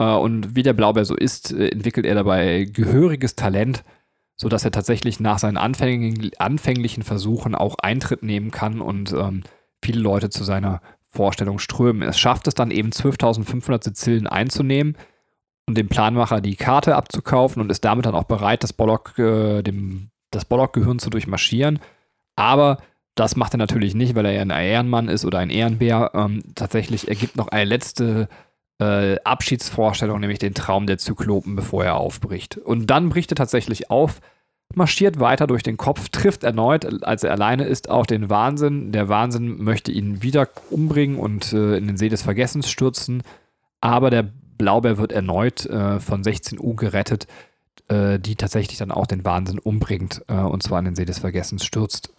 Äh, 0.00 0.06
und 0.06 0.56
wie 0.56 0.64
der 0.64 0.72
Blaubeer 0.72 1.04
so 1.04 1.14
ist, 1.14 1.52
äh, 1.52 1.68
entwickelt 1.68 2.04
er 2.04 2.16
dabei 2.16 2.64
gehöriges 2.64 3.36
Talent, 3.36 3.84
sodass 4.34 4.64
er 4.64 4.72
tatsächlich 4.72 5.20
nach 5.20 5.38
seinen 5.38 5.56
anfänglichen, 5.56 6.32
anfänglichen 6.38 7.04
Versuchen 7.04 7.54
auch 7.54 7.76
Eintritt 7.80 8.24
nehmen 8.24 8.50
kann 8.50 8.80
und 8.80 9.12
ähm, 9.12 9.44
viele 9.80 10.00
Leute 10.00 10.30
zu 10.30 10.42
seiner 10.42 10.80
Vorstellung 11.10 11.58
strömen. 11.58 12.02
Es 12.02 12.18
schafft 12.18 12.46
es 12.46 12.54
dann 12.54 12.70
eben 12.70 12.90
12.500 12.90 13.84
Sizillen 13.84 14.26
einzunehmen 14.26 14.96
und 15.66 15.76
dem 15.76 15.88
Planmacher 15.88 16.40
die 16.40 16.56
Karte 16.56 16.96
abzukaufen 16.96 17.60
und 17.60 17.70
ist 17.70 17.84
damit 17.84 18.06
dann 18.06 18.14
auch 18.14 18.24
bereit, 18.24 18.62
das 18.62 18.72
Bollock, 18.72 19.18
äh, 19.18 19.62
dem, 19.62 20.10
das 20.30 20.44
Bollock-Gehirn 20.44 20.98
zu 20.98 21.10
durchmarschieren. 21.10 21.80
Aber 22.36 22.78
das 23.14 23.36
macht 23.36 23.54
er 23.54 23.58
natürlich 23.58 23.94
nicht, 23.94 24.14
weil 24.14 24.26
er 24.26 24.32
ja 24.32 24.42
ein 24.42 24.50
Ehrenmann 24.50 25.08
ist 25.08 25.24
oder 25.24 25.38
ein 25.40 25.50
Ehrenbär. 25.50 26.12
Ähm, 26.14 26.42
tatsächlich, 26.54 27.08
er 27.08 27.16
gibt 27.16 27.36
noch 27.36 27.48
eine 27.48 27.64
letzte 27.64 28.28
äh, 28.80 29.16
Abschiedsvorstellung, 29.24 30.20
nämlich 30.20 30.38
den 30.38 30.54
Traum 30.54 30.86
der 30.86 30.98
Zyklopen, 30.98 31.56
bevor 31.56 31.84
er 31.84 31.96
aufbricht. 31.96 32.56
Und 32.56 32.86
dann 32.86 33.08
bricht 33.08 33.32
er 33.32 33.36
tatsächlich 33.36 33.90
auf, 33.90 34.20
marschiert 34.74 35.20
weiter 35.20 35.46
durch 35.46 35.62
den 35.62 35.76
Kopf, 35.76 36.08
trifft 36.10 36.44
erneut, 36.44 37.02
als 37.04 37.24
er 37.24 37.32
alleine 37.32 37.64
ist, 37.64 37.90
auch 37.90 38.06
den 38.06 38.30
Wahnsinn. 38.30 38.92
Der 38.92 39.08
Wahnsinn 39.08 39.62
möchte 39.62 39.92
ihn 39.92 40.22
wieder 40.22 40.48
umbringen 40.70 41.18
und 41.18 41.52
äh, 41.52 41.76
in 41.76 41.86
den 41.86 41.96
See 41.96 42.08
des 42.08 42.22
Vergessens 42.22 42.70
stürzen. 42.70 43.22
Aber 43.80 44.10
der 44.10 44.26
Blaubeer 44.58 44.98
wird 44.98 45.12
erneut 45.12 45.66
äh, 45.66 46.00
von 46.00 46.22
16U 46.22 46.76
gerettet. 46.76 47.26
äh, 47.88 48.18
die 48.18 48.36
tatsächlich 48.36 48.78
dann 48.78 48.92
auch 48.92 49.06
den 49.06 49.24
Wahnsinn 49.24 49.58
umbringt 49.58 50.22
äh, 50.28 50.34
und 50.34 50.62
zwar 50.62 50.78
in 50.78 50.84
den 50.86 50.94
See 50.94 51.04
des 51.04 51.18
Vergessens 51.18 51.64
stürzt. 51.64 52.12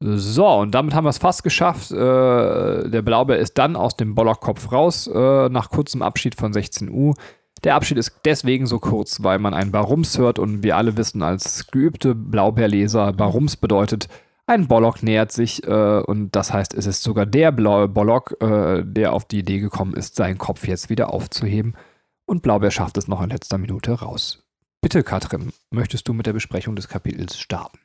So, 0.00 0.48
und 0.48 0.72
damit 0.74 0.94
haben 0.94 1.04
wir 1.04 1.10
es 1.10 1.18
fast 1.18 1.44
geschafft. 1.44 1.92
Äh, 1.92 1.94
der 1.96 3.02
Blaubeer 3.02 3.38
ist 3.38 3.56
dann 3.56 3.76
aus 3.76 3.96
dem 3.96 4.14
Bollockkopf 4.14 4.72
raus, 4.72 5.06
äh, 5.06 5.48
nach 5.48 5.70
kurzem 5.70 6.02
Abschied 6.02 6.34
von 6.34 6.52
16U. 6.52 7.14
Der 7.64 7.76
Abschied 7.76 7.98
ist 7.98 8.20
deswegen 8.24 8.66
so 8.66 8.80
kurz, 8.80 9.22
weil 9.22 9.38
man 9.38 9.54
ein 9.54 9.72
Warums 9.72 10.18
hört 10.18 10.38
und 10.38 10.62
wir 10.62 10.76
alle 10.76 10.96
wissen 10.96 11.22
als 11.22 11.68
geübte 11.68 12.14
Blaubeerleser, 12.14 13.18
Warums 13.18 13.56
bedeutet, 13.56 14.08
ein 14.46 14.66
Bollock 14.66 15.04
nähert 15.04 15.30
sich 15.30 15.64
äh, 15.66 16.00
und 16.00 16.34
das 16.34 16.52
heißt, 16.52 16.74
es 16.74 16.86
ist 16.86 17.02
sogar 17.04 17.26
der 17.26 17.52
blaue 17.52 17.86
Bollock, 17.86 18.36
äh, 18.40 18.82
der 18.84 19.12
auf 19.12 19.24
die 19.24 19.38
Idee 19.38 19.60
gekommen 19.60 19.94
ist, 19.94 20.16
seinen 20.16 20.38
Kopf 20.38 20.66
jetzt 20.66 20.90
wieder 20.90 21.12
aufzuheben. 21.12 21.74
Und 22.26 22.42
Blaubeer 22.42 22.72
schafft 22.72 22.96
es 22.98 23.06
noch 23.06 23.22
in 23.22 23.30
letzter 23.30 23.58
Minute 23.58 23.92
raus. 23.92 24.42
Bitte, 24.80 25.04
Katrin, 25.04 25.52
möchtest 25.70 26.08
du 26.08 26.12
mit 26.12 26.26
der 26.26 26.32
Besprechung 26.32 26.74
des 26.74 26.88
Kapitels 26.88 27.38
starten? 27.38 27.78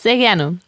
Sehr 0.00 0.16
gerne. 0.16 0.58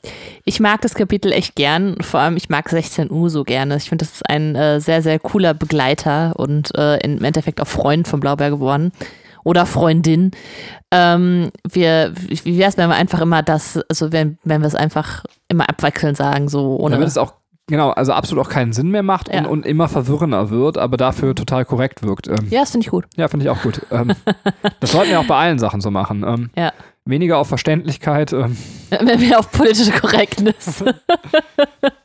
Ich 0.45 0.59
mag 0.59 0.81
das 0.81 0.95
Kapitel 0.95 1.31
echt 1.33 1.55
gern. 1.55 1.97
Vor 2.01 2.19
allem, 2.21 2.37
ich 2.37 2.49
mag 2.49 2.69
16U 2.69 3.29
so 3.29 3.45
gerne. 3.45 3.77
Ich 3.77 3.89
finde, 3.89 4.05
das 4.05 4.15
ist 4.15 4.29
ein 4.29 4.57
äh, 4.57 4.81
sehr, 4.81 5.03
sehr 5.03 5.19
cooler 5.21 5.55
Begleiter 5.55 6.33
und 6.37 6.75
äh, 6.77 6.97
im 7.05 7.23
Endeffekt 7.23 7.61
auch 7.61 7.69
Freund 7.69 8.09
von 8.09 8.19
Blaubeer 8.21 8.51
geworden. 8.51 8.91
Oder 9.45 9.67
Freundin. 9.67 10.33
Ähm, 10.91 11.51
wir, 11.71 12.13
wie 12.29 12.59
wäre 12.59 12.69
es, 12.69 12.77
wenn 12.77 12.89
wir 12.91 12.97
einfach 12.97 13.21
immer 13.21 13.43
das, 13.43 13.79
also 13.89 14.13
wenn, 14.13 14.37
wenn 14.45 14.61
wir 14.61 14.67
es 14.67 14.75
einfach 14.75 15.25
immer 15.49 15.69
abwechselnd 15.69 16.17
sagen, 16.17 16.49
so 16.49 16.77
ohne. 16.77 16.97
Damit 16.97 17.09
es 17.09 17.17
auch, 17.17 17.35
genau, 17.69 17.91
also 17.91 18.13
absolut 18.13 18.45
auch 18.45 18.51
keinen 18.51 18.73
Sinn 18.73 18.91
mehr 18.91 19.03
macht 19.05 19.33
Ja. 19.33 19.39
und, 19.41 19.47
und 19.47 19.67
immer 19.67 19.89
verwirrender 19.89 20.51
wird, 20.51 20.77
aber 20.77 20.97
dafür 20.99 21.35
total 21.35 21.65
korrekt 21.65 22.03
wirkt. 22.03 22.27
Ähm, 22.29 22.49
ja, 22.51 22.61
das 22.61 22.73
finde 22.73 22.85
ich 22.85 22.91
gut. 22.91 23.07
Ja, 23.17 23.29
finde 23.29 23.45
ich 23.47 23.51
auch 23.51 23.63
gut. 23.63 23.81
Ähm, 23.93 24.13
das 24.81 24.91
sollten 24.91 25.11
wir 25.11 25.21
auch 25.21 25.27
bei 25.27 25.37
allen 25.37 25.59
Sachen 25.61 25.81
so 25.81 25.91
machen. 25.91 26.25
Ähm, 26.27 26.51
Ja. 26.57 26.73
Weniger 27.05 27.39
auf 27.39 27.49
Verständlichkeit. 27.49 28.33
Ähm, 28.33 28.57
wir 28.91 29.39
auf 29.39 29.51
politische 29.51 29.93
Korrektness. 29.93 30.85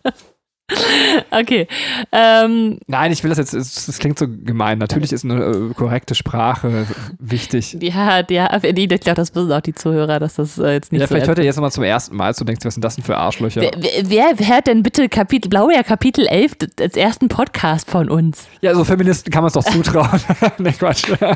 okay. 1.32 1.68
Ähm, 2.12 2.80
nein, 2.88 3.12
ich 3.12 3.24
will 3.24 3.30
das 3.30 3.38
jetzt, 3.38 3.54
es, 3.54 3.98
klingt 4.00 4.20
so 4.20 4.28
gemein. 4.28 4.78
Natürlich 4.78 5.12
ist 5.12 5.24
eine 5.24 5.44
äh, 5.44 5.74
korrekte 5.74 6.16
Sprache 6.16 6.88
wichtig. 7.20 7.78
ja, 7.82 8.24
ja, 8.30 8.50
ich 8.64 9.02
glaube, 9.02 9.16
das 9.16 9.36
wissen 9.36 9.52
auch 9.52 9.62
die 9.62 9.74
Zuhörer, 9.74 10.20
dass 10.20 10.36
das 10.36 10.58
äh, 10.58 10.74
jetzt 10.74 10.92
nicht 10.92 11.02
Ja, 11.02 11.08
so 11.08 11.14
vielleicht 11.14 11.28
hört 11.28 11.38
ihr 11.40 11.46
jetzt 11.46 11.56
nochmal 11.56 11.72
zum 11.72 11.84
ersten 11.84 12.16
Mal 12.16 12.34
zu, 12.36 12.44
denkt, 12.44 12.64
was 12.66 12.74
sind 12.76 12.84
das 12.84 12.96
denn 12.96 13.04
für 13.04 13.18
Arschlöcher? 13.18 13.62
Wer, 13.62 13.72
wer, 14.04 14.48
hört 14.48 14.68
denn 14.68 14.84
bitte 14.84 15.10
Kapitel, 15.10 15.50
Blaubeer 15.50 15.84
Kapitel 15.84 16.28
11 16.28 16.54
als 16.80 16.96
ersten 16.96 17.28
Podcast 17.28 17.90
von 17.90 18.10
uns? 18.10 18.48
Ja, 18.62 18.74
so 18.74 18.84
Feministen 18.84 19.32
kann 19.32 19.44
man 19.44 19.48
es 19.48 19.54
doch 19.54 19.64
zutrauen. 19.64 20.22
nee, 20.58 20.72
Quatsch. 20.72 21.06
Ja, 21.20 21.36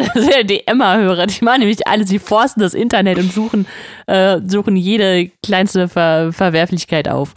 das 0.00 0.12
sind 0.14 0.34
ja 0.34 0.42
die 0.42 0.66
Emma-Hörer. 0.66 1.26
Die 1.26 1.44
machen 1.44 1.60
nämlich 1.60 1.86
alles, 1.86 2.08
die 2.08 2.18
forsten 2.18 2.60
das 2.60 2.74
Internet 2.74 3.18
und 3.18 3.32
suchen, 3.32 3.66
äh, 4.06 4.40
suchen 4.46 4.76
jede 4.76 5.30
kleinste 5.42 5.88
Ver 5.88 6.32
Verwerflichkeit 6.32 7.08
auf. 7.08 7.34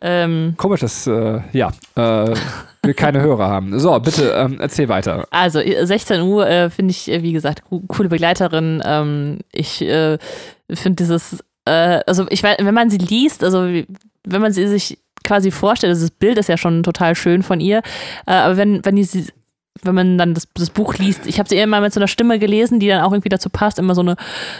Ähm, 0.00 0.54
Komisch, 0.56 0.80
dass, 0.80 1.06
äh, 1.06 1.40
ja, 1.52 1.68
äh, 1.96 2.34
wir 2.82 2.94
keine 2.94 3.20
Hörer 3.20 3.48
haben. 3.48 3.78
So, 3.78 3.98
bitte, 4.00 4.30
ähm, 4.36 4.58
erzähl 4.60 4.88
weiter. 4.88 5.26
also 5.30 5.60
16 5.60 6.20
Uhr 6.22 6.48
äh, 6.48 6.70
finde 6.70 6.92
ich, 6.92 7.10
äh, 7.10 7.22
wie 7.22 7.32
gesagt, 7.32 7.64
co 7.64 7.82
coole 7.88 8.08
Begleiterin. 8.08 8.82
Ähm, 8.84 9.38
ich 9.52 9.82
äh, 9.82 10.18
finde 10.72 10.96
dieses, 11.02 11.44
äh, 11.64 12.00
also 12.06 12.26
ich 12.30 12.42
weiß, 12.42 12.58
wenn 12.60 12.74
man 12.74 12.90
sie 12.90 12.98
liest, 12.98 13.42
also 13.42 13.62
wenn 13.62 14.40
man 14.40 14.52
sie 14.52 14.66
sich 14.68 14.98
quasi 15.24 15.50
vorstellt, 15.50 15.90
also 15.90 16.06
das 16.06 16.12
Bild 16.12 16.38
ist 16.38 16.48
ja 16.48 16.56
schon 16.56 16.82
total 16.82 17.14
schön 17.14 17.42
von 17.42 17.60
ihr, 17.60 17.82
aber 18.24 18.56
wenn, 18.56 18.84
wenn 18.84 18.96
die 18.96 19.04
sie 19.04 19.26
wenn 19.82 19.94
man 19.94 20.18
dann 20.18 20.34
das, 20.34 20.48
das 20.54 20.70
Buch 20.70 20.94
liest, 20.96 21.26
ich 21.26 21.38
habe 21.38 21.48
sie 21.48 21.56
immer 21.56 21.80
mit 21.80 21.92
so 21.92 22.00
einer 22.00 22.08
Stimme 22.08 22.38
gelesen, 22.38 22.80
die 22.80 22.88
dann 22.88 23.02
auch 23.02 23.12
irgendwie 23.12 23.28
dazu 23.28 23.50
passt, 23.50 23.78
immer 23.78 23.94
so 23.94 24.00
eine 24.00 24.16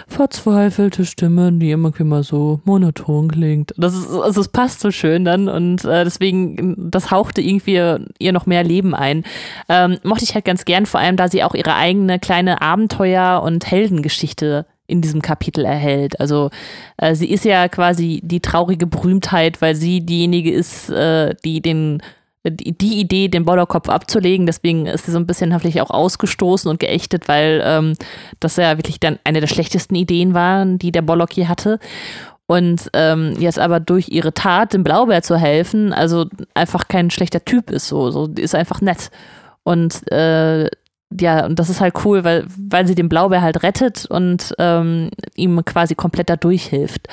verzweifelte 0.07 1.05
Stimme, 1.05 1.53
die 1.53 1.71
immer 1.71 1.93
immer 1.99 2.23
so 2.23 2.61
monoton 2.65 3.29
klingt. 3.29 3.75
Das 3.77 3.95
ist, 3.95 4.11
also 4.11 4.41
es 4.41 4.49
passt 4.49 4.81
so 4.81 4.91
schön 4.91 5.25
dann 5.25 5.49
und 5.49 5.85
äh, 5.85 6.05
deswegen, 6.05 6.91
das 6.91 7.11
hauchte 7.11 7.41
irgendwie 7.41 7.99
ihr 8.19 8.33
noch 8.33 8.47
mehr 8.47 8.65
Leben 8.65 8.95
ein. 8.95 9.25
Ähm, 9.69 9.99
mochte 10.03 10.25
ich 10.25 10.35
halt 10.35 10.45
ganz 10.45 10.65
gern, 10.65 10.87
vor 10.87 11.01
allem 11.01 11.17
da 11.17 11.29
sie 11.29 11.43
auch 11.43 11.55
ihre 11.55 11.75
eigene 11.75 12.19
kleine 12.19 12.61
Abenteuer- 12.63 13.43
und 13.43 13.71
Heldengeschichte 13.71 14.67
in 14.89 15.03
diesem 15.03 15.23
Kapitel 15.23 15.65
erhält. 15.65 16.19
Also 16.19 16.51
äh, 16.97 17.15
sie 17.15 17.31
ist 17.31 17.45
ja 17.45 17.69
quasi 17.69 18.21
die 18.25 18.41
traurige 18.41 18.87
Berühmtheit, 18.87 19.61
weil 19.61 19.75
sie 19.75 20.01
diejenige 20.01 20.51
ist, 20.51 20.89
äh, 20.91 21.35
die 21.45 21.61
den 21.61 22.03
die, 22.51 23.01
Idee, 23.01 23.29
den 23.29 23.45
Bollerkopf 23.45 23.89
abzulegen, 23.89 24.47
deswegen 24.47 24.87
ist 24.87 25.07
sie 25.07 25.13
so 25.13 25.19
ein 25.19 25.27
bisschen 25.27 25.55
hoffentlich 25.55 25.81
auch 25.81 25.91
ausgestoßen 25.91 26.71
und 26.71 26.81
geächtet, 26.81 27.29
weil 27.29 27.63
ähm, 27.65 27.95
das 28.41 28.57
ja 28.57 28.77
wirklich 28.77 29.01
dann 29.01 29.19
eine 29.25 29.41
der 29.41 29.47
schlechtesten 29.47 29.95
Ideen 29.95 30.35
waren, 30.35 30.79
die 30.79 30.93
der 30.93 31.03
Bollock 31.03 31.33
hier 31.33 31.49
hatte. 31.49 31.79
Und 32.47 32.91
ähm, 32.95 33.35
jetzt 33.39 33.59
aber 33.59 33.79
durch 33.79 34.09
ihre 34.09 34.33
Tat, 34.33 34.73
dem 34.73 34.83
Blaubeer 34.83 35.23
zu 35.23 35.37
helfen, 35.37 35.93
also 35.93 36.27
einfach 36.55 36.89
kein 36.89 37.11
schlechter 37.11 37.45
Typ 37.45 37.71
ist, 37.71 37.89
so, 37.89 38.11
so 38.11 38.27
ist 38.27 38.55
einfach 38.55 38.81
nett. 38.81 39.11
Und 39.65 40.11
äh, 40.11 40.71
ja, 41.11 41.45
und 41.45 41.59
das 41.59 41.71
ist 41.71 41.81
halt 41.81 41.95
cool, 42.05 42.25
weil, 42.25 42.47
weil 42.57 42.87
sie 42.87 42.95
den 42.95 43.09
Blaubeer 43.09 43.43
halt 43.43 43.63
rettet 43.63 44.07
und 44.07 44.55
ähm, 44.59 45.11
ihm 45.37 45.63
quasi 45.65 45.95
komplett 45.95 46.31
dadurch 46.31 46.67
hilft. 46.67 47.09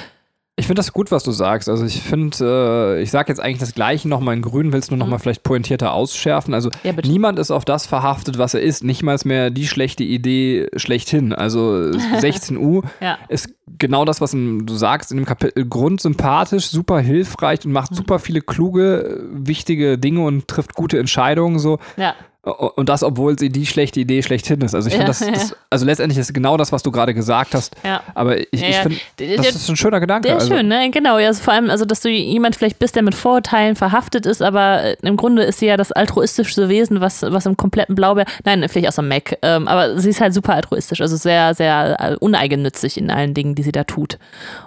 Ich 0.57 0.67
finde 0.67 0.79
das 0.79 0.93
gut, 0.93 1.12
was 1.12 1.24
du 1.24 1.31
sagst. 1.31 1.67
Also 1.67 1.85
ich 1.85 2.01
finde, 2.01 2.95
äh, 2.97 3.01
ich 3.01 3.12
sage 3.12 3.27
jetzt 3.29 3.39
eigentlich 3.39 3.57
das 3.59 3.74
Gleiche 3.75 4.07
nochmal 4.07 4.35
in 4.35 4.41
grün, 4.41 4.71
willst 4.71 4.89
du 4.89 4.95
nochmal 4.95 5.19
vielleicht 5.19 5.43
pointierter 5.43 5.91
ausschärfen. 5.93 6.53
Also 6.53 6.69
Ja, 6.83 6.93
niemand 7.05 7.39
ist 7.39 7.51
auf 7.51 7.65
das 7.65 7.85
verhaftet, 7.85 8.38
was 8.38 8.53
er 8.53 8.62
ist. 8.62 8.81
Nicht 8.81 9.03
mal 9.03 9.17
mehr 9.25 9.50
die 9.50 9.67
schlechte 9.67 10.05
Idee 10.05 10.67
schlechthin. 10.77 11.33
Also 11.33 11.91
16 11.91 12.55
U 12.57 12.83
Ja. 13.01 13.17
ist 13.27 13.50
genau 13.77 14.05
das, 14.05 14.21
was 14.21 14.31
du 14.31 14.63
sagst 14.69 15.12
in 15.12 15.17
dem 15.17 15.25
Kapitel 15.25 15.65
grundsympathisch, 15.67 16.67
super 16.69 17.00
hilfreich 17.00 17.65
und 17.65 17.74
macht 17.74 17.91
Mhm. 17.91 17.95
super 17.95 18.19
viele 18.19 18.39
kluge, 18.39 19.25
wichtige 19.33 19.97
Dinge 19.97 20.21
und 20.24 20.47
trifft 20.47 20.74
gute 20.74 20.97
Entscheidungen 21.00 21.59
so. 21.59 21.79
Ja. 21.97 22.15
Und 22.46 22.90
das, 22.90 23.02
obwohl 23.02 23.40
sie 23.40 23.50
die 23.50 23.66
schlechte 23.66 24.00
Idee 24.00 24.22
schlechthin 24.22 24.62
ist. 24.62 24.75
Also 24.75 24.88
ich 24.88 24.94
finde 24.94 25.12
Ja, 25.12 25.20
das, 25.20 25.20
das, 25.50 25.56
also 25.72 25.86
letztendlich 25.86 26.20
ist 26.20 26.32
genau 26.32 26.58
das, 26.58 26.72
was 26.72 26.84
du 26.84 26.92
gerade 26.92 27.16
gesagt 27.16 27.56
hast. 27.56 27.75
Ja. 27.84 28.04
Aber 28.14 28.38
ich, 28.38 28.48
ich 28.52 28.75
finde, 28.75 28.98
das 29.18 29.56
ist 29.56 29.68
ein 29.68 29.75
schöner 29.75 30.00
Gedanke. 30.00 30.28
Der 30.28 30.38
ist 30.38 30.44
also, 30.44 30.56
schön, 30.56 30.68
ne? 30.68 30.92
Genau, 30.92 31.18
ja, 31.18 31.28
also 31.28 31.42
vor 31.42 31.54
allem, 31.56 31.72
also 31.72 31.86
dass 31.86 32.02
du 32.02 32.10
jemand 32.10 32.56
vielleicht 32.56 32.78
bist, 32.78 32.96
der 32.96 33.02
mit 33.02 33.16
Vorurteilen 33.16 33.75
verhaftet 33.75 34.28
ist, 34.28 34.44
aber 34.44 34.84
äh, 34.84 34.98
im 35.02 35.18
Grunde 35.18 35.44
ist 35.44 35.60
sie 35.60 35.66
ja 35.66 35.75
das 35.75 35.92
altruistischste 35.92 36.70
Wesen, 36.70 37.02
was, 37.02 37.24
was 37.24 37.48
im 37.48 37.58
kompletten 37.58 37.96
Blaubeer, 37.96 38.25
nein, 38.44 38.64
vielleicht 38.70 38.90
außer 38.90 39.02
Mac, 39.02 39.40
ähm, 39.42 39.68
aber 39.68 40.00
sie 40.00 40.10
ist 40.10 40.22
halt 40.22 40.36
super 40.36 40.54
altruistisch, 40.54 41.02
also 41.02 41.16
sehr, 41.16 41.56
sehr 41.56 41.98
äh, 42.00 42.16
uneigennützig 42.18 42.98
in 42.98 43.10
allen 43.10 43.34
Dingen, 43.34 43.56
die 43.56 43.64
sie 43.64 43.72
da 43.72 43.86
tut. 43.86 44.20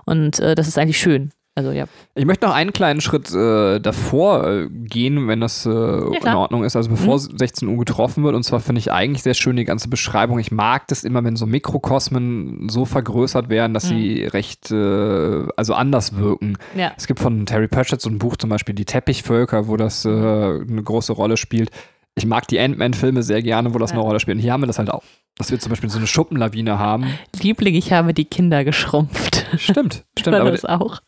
Und 0.05 0.41
äh, 0.41 0.57
das 0.57 0.67
ist 0.67 0.79
eigentlich 0.79 0.99
schön. 0.99 1.31
Also 1.59 1.73
ja. 1.73 1.87
Ich 2.15 2.25
möchte 2.25 2.47
noch 2.47 2.55
einen 2.55 2.73
kleinen 2.73 3.01
Schritt 3.01 3.35
äh, 3.35 3.81
davor 3.81 4.47
äh, 4.47 4.69
gehen, 4.71 5.27
wenn 5.27 5.41
das 5.41 5.67
äh, 5.67 5.71
in 5.71 6.13
klar. 6.21 6.39
Ordnung 6.39 6.63
ist. 6.63 6.77
Also 6.77 6.89
bevor 6.89 7.19
16 7.19 7.67
Uhr 7.67 7.79
getroffen 7.79 8.23
wird. 8.23 8.37
Und 8.37 8.45
zwar 8.45 8.61
finde 8.61 8.79
ich 8.79 8.93
eigentlich 8.93 9.25
sehr 9.25 9.35
schön 9.35 9.57
die 9.57 9.65
ganze 9.65 9.89
Beschreibung. 9.89 10.39
Ich 10.39 10.53
mag 10.53 10.87
das 10.87 11.03
immer, 11.03 11.25
wenn 11.25 11.35
so 11.35 11.47
Mikrokosmen 11.47 12.69
so 12.69 12.85
vergrößert 12.85 13.49
werden, 13.49 13.75
dass 13.75 13.89
sie 13.89 14.23
recht, 14.23 14.71
äh, 14.71 15.47
also 15.57 15.75
anders 15.75 16.17
wirken. 16.17 16.59
Ja. 16.77 16.93
Es 16.97 17.09
gibt 17.09 17.19
von 17.19 17.45
Terry 17.45 17.67
Pratchett 17.67 18.01
so 18.01 18.09
ein 18.09 18.19
Buch 18.19 18.37
zum 18.37 18.51
Beispiel 18.51 18.77
Die 18.77 18.85
Teppichvölker, 18.85 19.67
wo 19.67 19.77
das 19.77 20.05
äh, 20.05 20.09
eine 20.11 20.83
große 20.85 21.13
Rolle 21.13 21.37
spielt. 21.37 21.71
Ich 22.15 22.25
mag 22.27 22.47
die 22.47 22.61
Ant-Man-Filme 22.61 23.25
sehr 23.25 23.43
gerne, 23.43 23.75
wo 23.75 23.79
das 23.79 23.91
eine 23.91 24.01
Ja. 24.01 24.07
Rolle 24.07 24.21
spielt. 24.21 24.37
Und 24.37 24.43
hier 24.43 24.53
haben 24.53 24.63
wir 24.63 24.67
das 24.69 24.79
halt 24.79 24.91
auch. 24.91 25.03
Dass 25.37 25.51
wir 25.53 25.59
zum 25.61 25.71
Beispiel 25.71 25.89
so 25.89 25.99
eine 25.99 26.07
Schuppenlawine 26.09 26.79
haben. 26.81 27.07
Liebling, 27.41 27.75
ich 27.77 27.93
habe 27.93 28.13
die 28.13 28.25
Kinder 28.25 28.65
geschrumpft. 28.65 29.47
Stimmt, 29.57 30.05
stimmt. 30.19 30.37
War 30.39 30.51
das 30.51 30.65
auch. 30.65 31.01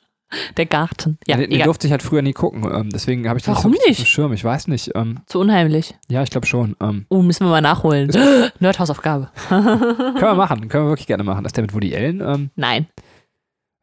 Der 0.56 0.66
Garten. 0.66 1.18
Ja, 1.26 1.36
den, 1.36 1.50
den 1.50 1.62
durfte 1.62 1.86
ich 1.86 1.90
halt 1.90 2.02
früher 2.02 2.22
nie 2.22 2.32
gucken. 2.32 2.64
Ähm, 2.72 2.90
deswegen 2.90 3.28
habe 3.28 3.38
ich 3.38 3.44
das 3.44 3.56
Warum 3.56 3.72
nicht 3.72 3.98
so 3.98 4.04
Schirm. 4.04 4.32
Ich 4.32 4.44
weiß 4.44 4.68
nicht. 4.68 4.90
Ähm, 4.94 5.20
Zu 5.26 5.40
unheimlich. 5.40 5.94
ja, 6.08 6.22
ich 6.22 6.30
glaube 6.30 6.46
schon. 6.46 6.76
Ähm, 6.80 7.06
Oh, 7.08 7.22
müssen 7.22 7.44
wir 7.46 7.50
mal 7.50 7.60
nachholen. 7.60 8.10
Nerdhausaufgabe. 8.60 9.30
können 9.48 10.20
wir 10.20 10.34
machen. 10.34 10.68
Können 10.68 10.84
wir 10.84 10.90
wirklich 10.90 11.06
gerne 11.08 11.24
machen. 11.24 11.42
Das 11.42 11.50
ist 11.50 11.56
der 11.56 11.62
mit 11.62 11.74
Woody 11.74 11.94
Allen. 11.96 12.20
Ähm, 12.20 12.50
Nein. 12.56 12.86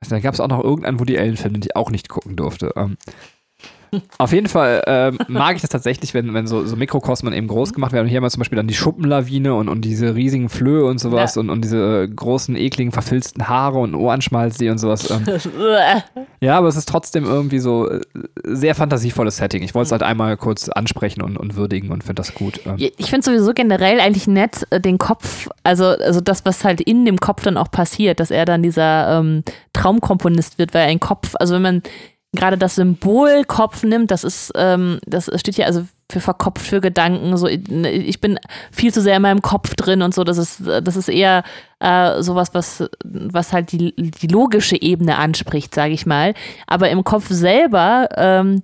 also 0.01 0.15
da 0.15 0.19
gab 0.21 0.33
es 0.33 0.39
auch 0.39 0.47
noch 0.47 0.63
irgendeinen 0.63 0.99
Woody 0.99 1.17
Allen-Film, 1.17 1.53
den 1.53 1.63
ich 1.63 1.75
auch 1.75 1.89
nicht 1.91 2.07
gucken 2.09 2.35
durfte. 2.35 2.71
Ähm, 2.77 2.97
auf 4.17 4.33
jeden 4.33 4.47
Fall 4.47 4.83
ähm, 4.87 5.17
mag 5.27 5.55
ich 5.55 5.61
das 5.61 5.69
tatsächlich, 5.69 6.13
wenn, 6.13 6.33
wenn 6.33 6.47
so, 6.47 6.65
so 6.65 6.75
Mikrokosmen 6.75 7.33
eben 7.33 7.47
groß 7.47 7.73
gemacht 7.73 7.91
werden. 7.91 8.05
Und 8.05 8.09
hier 8.09 8.17
haben 8.17 8.23
wir 8.23 8.29
zum 8.29 8.39
Beispiel 8.39 8.55
dann 8.57 8.67
die 8.67 8.73
Schuppenlawine 8.73 9.53
und, 9.53 9.69
und 9.69 9.81
diese 9.81 10.15
riesigen 10.15 10.49
Flöhe 10.49 10.85
und 10.85 10.99
sowas 10.99 11.35
Ja. 11.35 11.41
und, 11.41 11.49
und 11.49 11.63
diese 11.63 12.03
äh, 12.03 12.07
großen, 12.07 12.55
ekligen, 12.55 12.91
verfilzten 12.91 13.47
Haare 13.47 13.79
und 13.79 13.95
Ohrenschmalzee 13.95 14.69
und 14.69 14.77
sowas. 14.77 15.09
Ähm, 15.09 15.25
ja, 16.41 16.57
aber 16.57 16.67
es 16.67 16.75
ist 16.75 16.87
trotzdem 16.89 17.25
irgendwie 17.25 17.59
so 17.59 17.89
äh, 17.89 18.01
sehr 18.43 18.75
fantasievolles 18.75 19.37
Setting. 19.37 19.63
Ich 19.63 19.73
wollte 19.75 19.87
es 19.87 19.91
halt 19.91 20.03
einmal 20.03 20.37
kurz 20.37 20.69
ansprechen 20.69 21.21
und, 21.21 21.37
und 21.37 21.55
würdigen 21.55 21.91
und 21.91 22.03
finde 22.03 22.15
das 22.21 22.33
gut. 22.33 22.59
Ähm, 22.65 22.75
Ich 22.77 23.09
finde 23.09 23.25
sowieso 23.25 23.53
generell 23.53 23.99
eigentlich 23.99 24.27
nett, 24.27 24.65
äh, 24.69 24.79
den 24.79 24.97
Kopf, 24.97 25.49
also, 25.63 25.85
also 25.85 26.21
das, 26.21 26.45
was 26.45 26.63
halt 26.63 26.81
in 26.81 27.05
dem 27.05 27.19
Kopf 27.19 27.43
dann 27.43 27.57
auch 27.57 27.71
passiert, 27.71 28.19
dass 28.19 28.31
er 28.31 28.45
dann 28.45 28.63
dieser 28.63 29.19
ähm, 29.19 29.43
Traumkomponist 29.73 30.57
wird, 30.59 30.73
weil 30.73 30.87
ein 30.87 30.99
Kopf, 30.99 31.33
also 31.39 31.55
wenn 31.55 31.61
man 31.61 31.83
gerade 32.33 32.57
das 32.57 32.75
Symbol 32.75 33.43
Kopf 33.45 33.83
nimmt, 33.83 34.11
das 34.11 34.23
ist, 34.23 34.51
ähm, 34.55 34.99
das 35.05 35.31
steht 35.35 35.57
ja, 35.57 35.65
also 35.65 35.85
für 36.11 36.19
verkopft 36.19 36.65
für 36.65 36.81
Gedanken. 36.81 37.35
So, 37.35 37.47
ich 37.47 38.21
bin 38.21 38.39
viel 38.71 38.93
zu 38.93 39.01
sehr 39.01 39.17
in 39.17 39.21
meinem 39.21 39.41
Kopf 39.41 39.75
drin 39.75 40.01
und 40.01 40.13
so. 40.13 40.23
Das 40.23 40.37
ist, 40.37 40.61
das 40.65 40.95
ist 40.95 41.09
eher 41.09 41.43
äh, 41.79 42.21
sowas, 42.21 42.53
was, 42.53 42.89
was 43.03 43.51
halt 43.51 43.71
die, 43.71 43.93
die 43.95 44.27
logische 44.27 44.81
Ebene 44.81 45.17
anspricht, 45.17 45.75
sage 45.75 45.93
ich 45.93 46.05
mal. 46.05 46.33
Aber 46.65 46.89
im 46.89 47.03
Kopf 47.03 47.27
selber 47.29 48.07
ähm, 48.15 48.61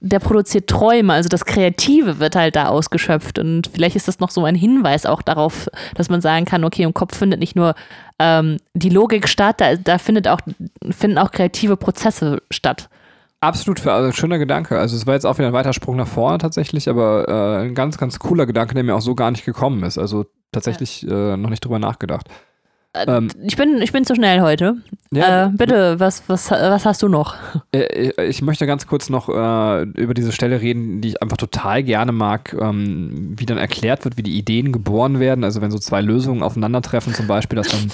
der 0.00 0.18
produziert 0.18 0.66
Träume, 0.66 1.12
also 1.12 1.28
das 1.28 1.44
Kreative 1.44 2.18
wird 2.18 2.34
halt 2.34 2.56
da 2.56 2.66
ausgeschöpft. 2.66 3.38
Und 3.38 3.68
vielleicht 3.72 3.96
ist 3.96 4.08
das 4.08 4.18
noch 4.18 4.30
so 4.30 4.44
ein 4.44 4.54
Hinweis 4.54 5.04
auch 5.04 5.20
darauf, 5.20 5.68
dass 5.94 6.08
man 6.08 6.22
sagen 6.22 6.46
kann, 6.46 6.64
okay, 6.64 6.82
im 6.82 6.94
Kopf 6.94 7.16
findet 7.16 7.38
nicht 7.38 7.54
nur 7.54 7.74
ähm, 8.18 8.56
die 8.72 8.88
Logik 8.88 9.28
statt, 9.28 9.60
da, 9.60 9.76
da 9.76 9.98
findet 9.98 10.26
auch, 10.26 10.40
finden 10.90 11.18
auch 11.18 11.30
kreative 11.30 11.76
Prozesse 11.76 12.42
statt. 12.50 12.88
Absolut, 13.40 13.80
für, 13.80 13.92
also 13.92 14.12
schöner 14.12 14.38
Gedanke. 14.38 14.78
Also 14.78 14.96
es 14.96 15.06
war 15.06 15.14
jetzt 15.14 15.24
auch 15.24 15.38
wieder 15.38 15.48
ein 15.48 15.54
weiter 15.54 15.72
Sprung 15.72 15.96
nach 15.96 16.06
vorne 16.06 16.36
tatsächlich, 16.36 16.90
aber 16.90 17.26
äh, 17.26 17.64
ein 17.64 17.74
ganz, 17.74 17.96
ganz 17.96 18.18
cooler 18.18 18.44
Gedanke, 18.44 18.74
der 18.74 18.84
mir 18.84 18.94
auch 18.94 19.00
so 19.00 19.14
gar 19.14 19.30
nicht 19.30 19.46
gekommen 19.46 19.82
ist. 19.82 19.96
Also 19.96 20.26
tatsächlich 20.52 21.02
ja. 21.02 21.34
äh, 21.34 21.36
noch 21.38 21.48
nicht 21.48 21.64
drüber 21.64 21.78
nachgedacht. 21.78 22.28
Äh, 22.92 23.04
ähm, 23.06 23.28
ich, 23.42 23.56
bin, 23.56 23.80
ich 23.80 23.92
bin 23.92 24.04
zu 24.04 24.14
schnell 24.14 24.40
heute. 24.40 24.76
Ja, 25.12 25.46
äh, 25.46 25.50
bitte, 25.50 25.98
was, 25.98 26.28
was, 26.28 26.50
was 26.50 26.84
hast 26.84 27.02
du 27.02 27.08
noch? 27.08 27.34
Äh, 27.72 27.78
äh, 27.78 28.26
ich 28.26 28.42
möchte 28.42 28.66
ganz 28.66 28.86
kurz 28.86 29.10
noch 29.10 29.28
äh, 29.28 29.82
über 29.82 30.14
diese 30.14 30.32
Stelle 30.32 30.60
reden, 30.60 31.00
die 31.00 31.08
ich 31.08 31.22
einfach 31.22 31.36
total 31.36 31.82
gerne 31.82 32.12
mag, 32.12 32.56
ähm, 32.60 33.34
wie 33.36 33.46
dann 33.46 33.58
erklärt 33.58 34.04
wird, 34.04 34.16
wie 34.16 34.22
die 34.22 34.38
Ideen 34.38 34.72
geboren 34.72 35.20
werden. 35.20 35.44
Also 35.44 35.60
wenn 35.60 35.70
so 35.70 35.78
zwei 35.78 36.00
Lösungen 36.00 36.42
aufeinandertreffen, 36.42 37.14
zum 37.14 37.26
Beispiel, 37.26 37.56
dass 37.56 37.68
dann, 37.68 37.90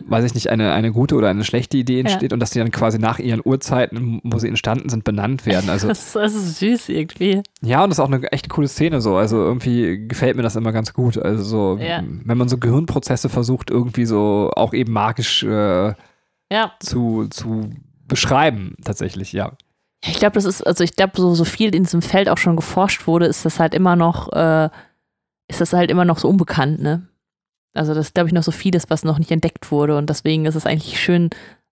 weiß 0.08 0.24
ich 0.24 0.34
nicht, 0.34 0.50
eine, 0.50 0.72
eine 0.72 0.92
gute 0.92 1.16
oder 1.16 1.28
eine 1.28 1.44
schlechte 1.44 1.76
Idee 1.76 2.00
entsteht 2.00 2.30
ja. 2.32 2.34
und 2.34 2.40
dass 2.40 2.50
die 2.50 2.60
dann 2.60 2.70
quasi 2.70 2.98
nach 2.98 3.18
ihren 3.18 3.40
Uhrzeiten, 3.44 4.20
wo 4.22 4.38
sie 4.38 4.48
entstanden 4.48 4.88
sind, 4.88 5.02
benannt 5.04 5.46
werden. 5.46 5.70
Also, 5.70 5.88
das, 5.88 6.12
das 6.14 6.34
ist 6.34 6.58
süß 6.58 6.88
irgendwie. 6.90 7.42
Ja, 7.60 7.82
und 7.82 7.90
das 7.90 7.98
ist 7.98 8.04
auch 8.04 8.10
eine 8.10 8.22
echt 8.32 8.48
coole 8.48 8.68
Szene 8.68 9.00
so. 9.00 9.16
Also 9.16 9.36
irgendwie 9.36 10.06
gefällt 10.06 10.36
mir 10.36 10.42
das 10.42 10.54
immer 10.54 10.72
ganz 10.72 10.92
gut. 10.92 11.18
Also 11.18 11.42
so, 11.42 11.78
ja. 11.80 12.02
wenn 12.24 12.38
man 12.38 12.48
so 12.48 12.58
Gehirnprozesse 12.58 13.28
versucht, 13.28 13.70
irgendwie 13.70 14.06
so 14.06 14.27
auch 14.54 14.72
eben 14.74 14.92
magisch 14.92 15.42
äh, 15.42 15.94
ja. 16.50 16.72
zu, 16.80 17.26
zu 17.28 17.70
beschreiben, 18.06 18.74
tatsächlich, 18.84 19.32
ja. 19.32 19.52
Ich 20.04 20.18
glaube, 20.18 20.34
das 20.34 20.44
ist, 20.44 20.66
also 20.66 20.84
ich 20.84 20.94
glaube, 20.94 21.12
so, 21.16 21.34
so 21.34 21.44
viel 21.44 21.74
in 21.74 21.82
diesem 21.82 22.02
Feld 22.02 22.28
auch 22.28 22.38
schon 22.38 22.56
geforscht 22.56 23.06
wurde, 23.06 23.26
ist 23.26 23.44
das 23.44 23.58
halt 23.58 23.74
immer 23.74 23.96
noch, 23.96 24.32
äh, 24.32 24.70
ist 25.48 25.60
das 25.60 25.72
halt 25.72 25.90
immer 25.90 26.04
noch 26.04 26.18
so 26.18 26.28
unbekannt, 26.28 26.80
ne? 26.80 27.08
Also 27.74 27.94
das 27.94 28.14
glaube 28.14 28.28
ich 28.28 28.34
noch 28.34 28.42
so 28.42 28.50
vieles, 28.50 28.90
was 28.90 29.04
noch 29.04 29.18
nicht 29.18 29.30
entdeckt 29.30 29.70
wurde 29.70 29.96
und 29.98 30.08
deswegen 30.08 30.46
ist 30.46 30.54
es 30.54 30.66
eigentlich 30.66 30.98
schön, 31.00 31.30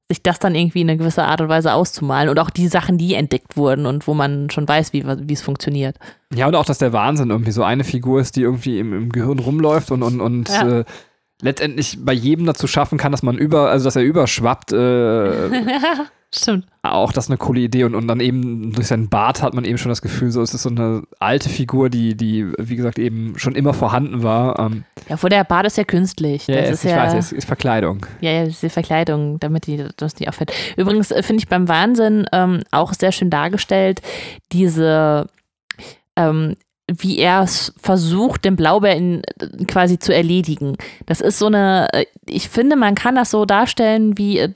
sich 0.08 0.22
das 0.22 0.38
dann 0.38 0.54
irgendwie 0.54 0.82
in 0.82 0.90
einer 0.90 0.98
gewisser 0.98 1.26
Art 1.26 1.40
und 1.40 1.48
Weise 1.48 1.72
auszumalen 1.72 2.28
und 2.28 2.38
auch 2.38 2.50
die 2.50 2.68
Sachen, 2.68 2.96
die 2.96 3.14
entdeckt 3.14 3.56
wurden 3.56 3.86
und 3.86 4.06
wo 4.06 4.14
man 4.14 4.50
schon 4.50 4.68
weiß, 4.68 4.92
wie, 4.92 5.04
wie 5.04 5.32
es 5.32 5.42
funktioniert. 5.42 5.96
Ja, 6.32 6.46
und 6.46 6.54
auch, 6.54 6.64
dass 6.64 6.78
der 6.78 6.92
Wahnsinn 6.92 7.30
irgendwie 7.30 7.50
so 7.50 7.64
eine 7.64 7.82
Figur 7.82 8.20
ist, 8.20 8.36
die 8.36 8.42
irgendwie 8.42 8.78
im, 8.78 8.92
im 8.92 9.08
Gehirn 9.10 9.40
rumläuft 9.40 9.90
und, 9.90 10.02
und, 10.02 10.20
und 10.20 10.48
ja. 10.48 10.80
äh, 10.80 10.84
letztendlich 11.42 11.98
bei 12.00 12.12
jedem 12.12 12.46
dazu 12.46 12.66
schaffen 12.66 12.98
kann, 12.98 13.12
dass 13.12 13.22
man 13.22 13.38
über, 13.38 13.70
also 13.70 13.84
dass 13.84 13.96
er 13.96 14.02
überschwappt. 14.02 14.72
Äh, 14.72 15.50
Stimmt. 16.34 16.66
Auch 16.82 17.12
das 17.12 17.26
ist 17.26 17.30
eine 17.30 17.38
coole 17.38 17.60
Idee 17.60 17.84
und, 17.84 17.94
und 17.94 18.08
dann 18.08 18.20
eben 18.20 18.72
durch 18.72 18.88
seinen 18.88 19.08
Bart 19.08 19.42
hat 19.42 19.54
man 19.54 19.64
eben 19.64 19.78
schon 19.78 19.90
das 19.90 20.02
Gefühl, 20.02 20.30
so 20.30 20.42
es 20.42 20.54
ist 20.54 20.64
so 20.64 20.68
eine 20.68 21.04
alte 21.20 21.48
Figur, 21.48 21.88
die, 21.88 22.16
die, 22.16 22.46
wie 22.58 22.76
gesagt, 22.76 22.98
eben 22.98 23.38
schon 23.38 23.54
immer 23.54 23.72
vorhanden 23.72 24.22
war. 24.22 24.58
Ähm, 24.58 24.84
ja, 25.08 25.16
vor 25.16 25.30
der 25.30 25.44
Bart 25.44 25.66
ist 25.66 25.76
ja 25.76 25.84
künstlich. 25.84 26.46
Ja, 26.48 26.62
das 26.62 26.70
ist, 26.70 26.84
ich 26.84 26.90
ja, 26.90 26.98
weiß, 26.98 27.14
ist, 27.14 27.32
ist 27.32 27.46
Verkleidung. 27.46 28.06
Ja, 28.20 28.32
ja, 28.32 28.44
das 28.44 28.54
ist 28.54 28.62
die 28.62 28.70
Verkleidung, 28.70 29.38
damit 29.38 29.66
die, 29.66 29.86
das 29.96 30.18
nicht 30.18 30.28
auffällt. 30.28 30.52
Übrigens 30.76 31.10
äh, 31.10 31.22
finde 31.22 31.42
ich 31.42 31.48
beim 31.48 31.68
Wahnsinn 31.68 32.26
ähm, 32.32 32.62
auch 32.70 32.92
sehr 32.92 33.12
schön 33.12 33.30
dargestellt, 33.30 34.02
diese 34.52 35.28
ähm, 36.16 36.56
wie 36.88 37.18
er 37.18 37.42
es 37.42 37.72
versucht, 37.78 38.44
den 38.44 38.54
Blaubeer 38.54 39.20
quasi 39.66 39.98
zu 39.98 40.14
erledigen. 40.14 40.76
Das 41.06 41.20
ist 41.20 41.38
so 41.38 41.46
eine, 41.46 41.88
äh, 41.92 42.06
ich 42.26 42.48
finde, 42.48 42.76
man 42.76 42.94
kann 42.94 43.16
das 43.16 43.32
so 43.32 43.44
darstellen, 43.44 44.16
wie 44.18 44.38
äh, 44.38 44.52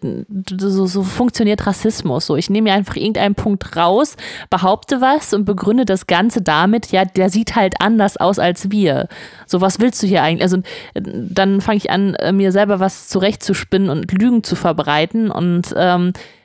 so, 0.48 0.86
so 0.86 1.02
funktioniert 1.02 1.66
Rassismus. 1.66 2.26
So, 2.26 2.36
ich 2.36 2.48
nehme 2.48 2.70
mir 2.70 2.76
einfach 2.76 2.94
irgendeinen 2.94 3.34
Punkt 3.34 3.76
raus, 3.76 4.16
behaupte 4.48 5.00
was 5.00 5.34
und 5.34 5.44
begründe 5.44 5.84
das 5.84 6.06
Ganze 6.06 6.40
damit, 6.40 6.92
ja, 6.92 7.04
der 7.04 7.30
sieht 7.30 7.56
halt 7.56 7.74
anders 7.80 8.16
aus 8.16 8.38
als 8.38 8.70
wir. 8.70 9.08
So, 9.46 9.60
was 9.60 9.80
willst 9.80 10.00
du 10.00 10.06
hier 10.06 10.22
eigentlich? 10.22 10.42
Also, 10.42 10.58
äh, 10.94 11.02
dann 11.02 11.60
fange 11.60 11.78
ich 11.78 11.90
an, 11.90 12.16
mir 12.32 12.52
selber 12.52 12.78
was 12.78 13.08
zurechtzuspinnen 13.08 13.90
und 13.90 14.12
Lügen 14.12 14.44
zu 14.44 14.54
verbreiten 14.54 15.32
und 15.32 15.74
ähm, 15.76 16.12
äh, 16.12 16.39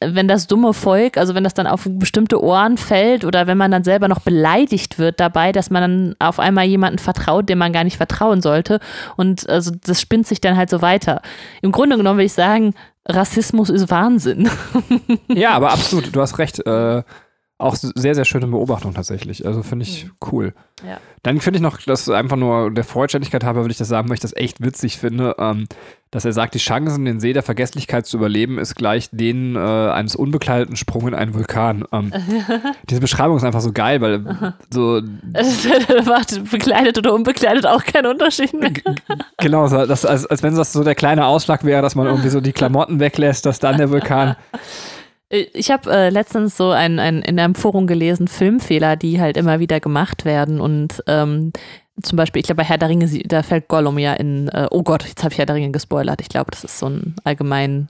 wenn 0.00 0.28
das 0.28 0.46
dumme 0.46 0.74
Volk, 0.74 1.16
also 1.16 1.34
wenn 1.34 1.44
das 1.44 1.54
dann 1.54 1.66
auf 1.66 1.86
bestimmte 1.88 2.42
Ohren 2.42 2.76
fällt 2.76 3.24
oder 3.24 3.46
wenn 3.46 3.56
man 3.56 3.70
dann 3.70 3.82
selber 3.82 4.06
noch 4.06 4.20
beleidigt 4.20 4.98
wird 4.98 5.20
dabei, 5.20 5.52
dass 5.52 5.70
man 5.70 5.82
dann 5.82 6.16
auf 6.18 6.38
einmal 6.38 6.66
jemanden 6.66 6.98
vertraut, 6.98 7.48
dem 7.48 7.58
man 7.58 7.72
gar 7.72 7.84
nicht 7.84 7.96
vertrauen 7.96 8.42
sollte. 8.42 8.78
Und 9.16 9.48
also 9.48 9.70
das 9.84 10.02
spinnt 10.02 10.26
sich 10.26 10.42
dann 10.42 10.56
halt 10.56 10.68
so 10.68 10.82
weiter. 10.82 11.22
Im 11.62 11.72
Grunde 11.72 11.96
genommen 11.96 12.18
würde 12.18 12.26
ich 12.26 12.34
sagen, 12.34 12.74
Rassismus 13.06 13.70
ist 13.70 13.90
Wahnsinn. 13.90 14.50
Ja, 15.28 15.50
aber 15.50 15.72
absolut, 15.72 16.14
du 16.14 16.20
hast 16.20 16.38
recht. 16.38 16.66
Äh, 16.66 17.02
auch 17.58 17.74
sehr, 17.74 18.14
sehr 18.14 18.24
schöne 18.24 18.46
Beobachtung 18.46 18.94
tatsächlich. 18.94 19.44
Also 19.44 19.62
finde 19.62 19.84
ich 19.84 20.04
mhm. 20.04 20.10
cool. 20.30 20.54
Ja. 20.86 20.98
Dann 21.22 21.40
finde 21.40 21.58
ich 21.58 21.62
noch, 21.62 21.82
dass 21.82 22.08
einfach 22.08 22.36
nur 22.36 22.70
der 22.70 22.84
Vollständigkeit 22.84 23.42
habe, 23.42 23.60
würde 23.60 23.72
ich 23.72 23.78
das 23.78 23.88
sagen, 23.88 24.08
weil 24.08 24.14
ich 24.14 24.20
das 24.20 24.36
echt 24.36 24.60
witzig 24.60 24.96
finde, 24.96 25.34
ähm, 25.38 25.66
dass 26.10 26.24
er 26.24 26.32
sagt, 26.32 26.54
die 26.54 26.58
Chancen, 26.58 27.04
den 27.04 27.20
See 27.20 27.32
der 27.32 27.42
Vergesslichkeit 27.42 28.06
zu 28.06 28.16
überleben, 28.16 28.58
ist 28.58 28.74
gleich 28.74 29.10
denen 29.12 29.56
äh, 29.56 29.58
eines 29.58 30.16
unbekleideten 30.16 30.76
Sprungs 30.76 31.08
in 31.08 31.14
einen 31.14 31.34
Vulkan. 31.34 31.84
Ähm, 31.92 32.12
diese 32.88 33.00
Beschreibung 33.00 33.36
ist 33.36 33.44
einfach 33.44 33.60
so 33.60 33.72
geil, 33.72 34.00
weil 34.00 34.54
so. 34.70 35.02
macht 36.06 36.50
bekleidet 36.50 36.96
oder 36.98 37.12
unbekleidet 37.14 37.66
auch 37.66 37.84
keinen 37.84 38.06
Unterschied 38.06 38.54
mehr. 38.54 38.72
genau, 39.36 39.68
das, 39.68 40.04
als, 40.04 40.26
als 40.26 40.42
wenn 40.42 40.56
das 40.56 40.72
so 40.72 40.82
der 40.82 40.94
kleine 40.94 41.26
Ausschlag 41.26 41.64
wäre, 41.64 41.82
dass 41.82 41.94
man 41.94 42.06
irgendwie 42.06 42.30
so 42.30 42.40
die 42.40 42.52
Klamotten 42.52 43.00
weglässt, 43.00 43.44
dass 43.44 43.58
dann 43.58 43.76
der 43.76 43.90
Vulkan. 43.90 44.36
Ich 45.30 45.70
habe 45.70 45.90
äh, 45.90 46.08
letztens 46.08 46.56
so 46.56 46.70
ein, 46.70 46.98
ein, 46.98 47.20
in 47.20 47.38
einem 47.38 47.54
Forum 47.54 47.86
gelesen, 47.86 48.28
Filmfehler, 48.28 48.96
die 48.96 49.20
halt 49.20 49.36
immer 49.36 49.60
wieder 49.60 49.78
gemacht 49.78 50.24
werden. 50.24 50.58
Und 50.58 51.02
ähm, 51.06 51.52
zum 52.02 52.16
Beispiel, 52.16 52.40
ich 52.40 52.46
glaube, 52.46 52.62
bei 52.62 52.64
Herr 52.64 52.78
der 52.78 52.88
Ringe, 52.88 53.06
da 53.24 53.42
fällt 53.42 53.68
Gollum 53.68 53.98
ja 53.98 54.14
in, 54.14 54.48
äh, 54.48 54.66
oh 54.70 54.82
Gott, 54.82 55.04
jetzt 55.04 55.22
habe 55.24 55.32
ich 55.32 55.38
Herr 55.38 55.46
der 55.46 55.56
Ringe 55.56 55.70
gespoilert. 55.70 56.20
Ich 56.20 56.28
glaube, 56.28 56.50
das 56.50 56.64
ist 56.64 56.78
so 56.78 56.88
ein 56.88 57.16
allgemein 57.24 57.88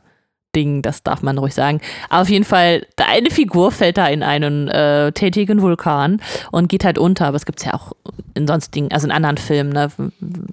Ding, 0.56 0.80
das 0.80 1.02
darf 1.02 1.22
man 1.22 1.36
ruhig 1.36 1.54
sagen. 1.54 1.80
Aber 2.08 2.22
auf 2.22 2.30
jeden 2.30 2.44
Fall, 2.44 2.86
eine 2.96 3.30
Figur 3.30 3.70
fällt 3.70 3.98
da 3.98 4.06
in 4.06 4.22
einen 4.22 4.68
äh, 4.68 5.12
tätigen 5.12 5.60
Vulkan 5.60 6.22
und 6.50 6.68
geht 6.68 6.84
halt 6.84 6.98
unter. 6.98 7.26
Aber 7.26 7.36
es 7.36 7.44
gibt 7.44 7.58
es 7.58 7.66
ja 7.66 7.74
auch 7.74 7.92
in 8.34 8.46
sonstigen, 8.46 8.90
also 8.90 9.06
in 9.06 9.12
anderen 9.12 9.36
Filmen, 9.36 9.70
ne, 9.70 9.88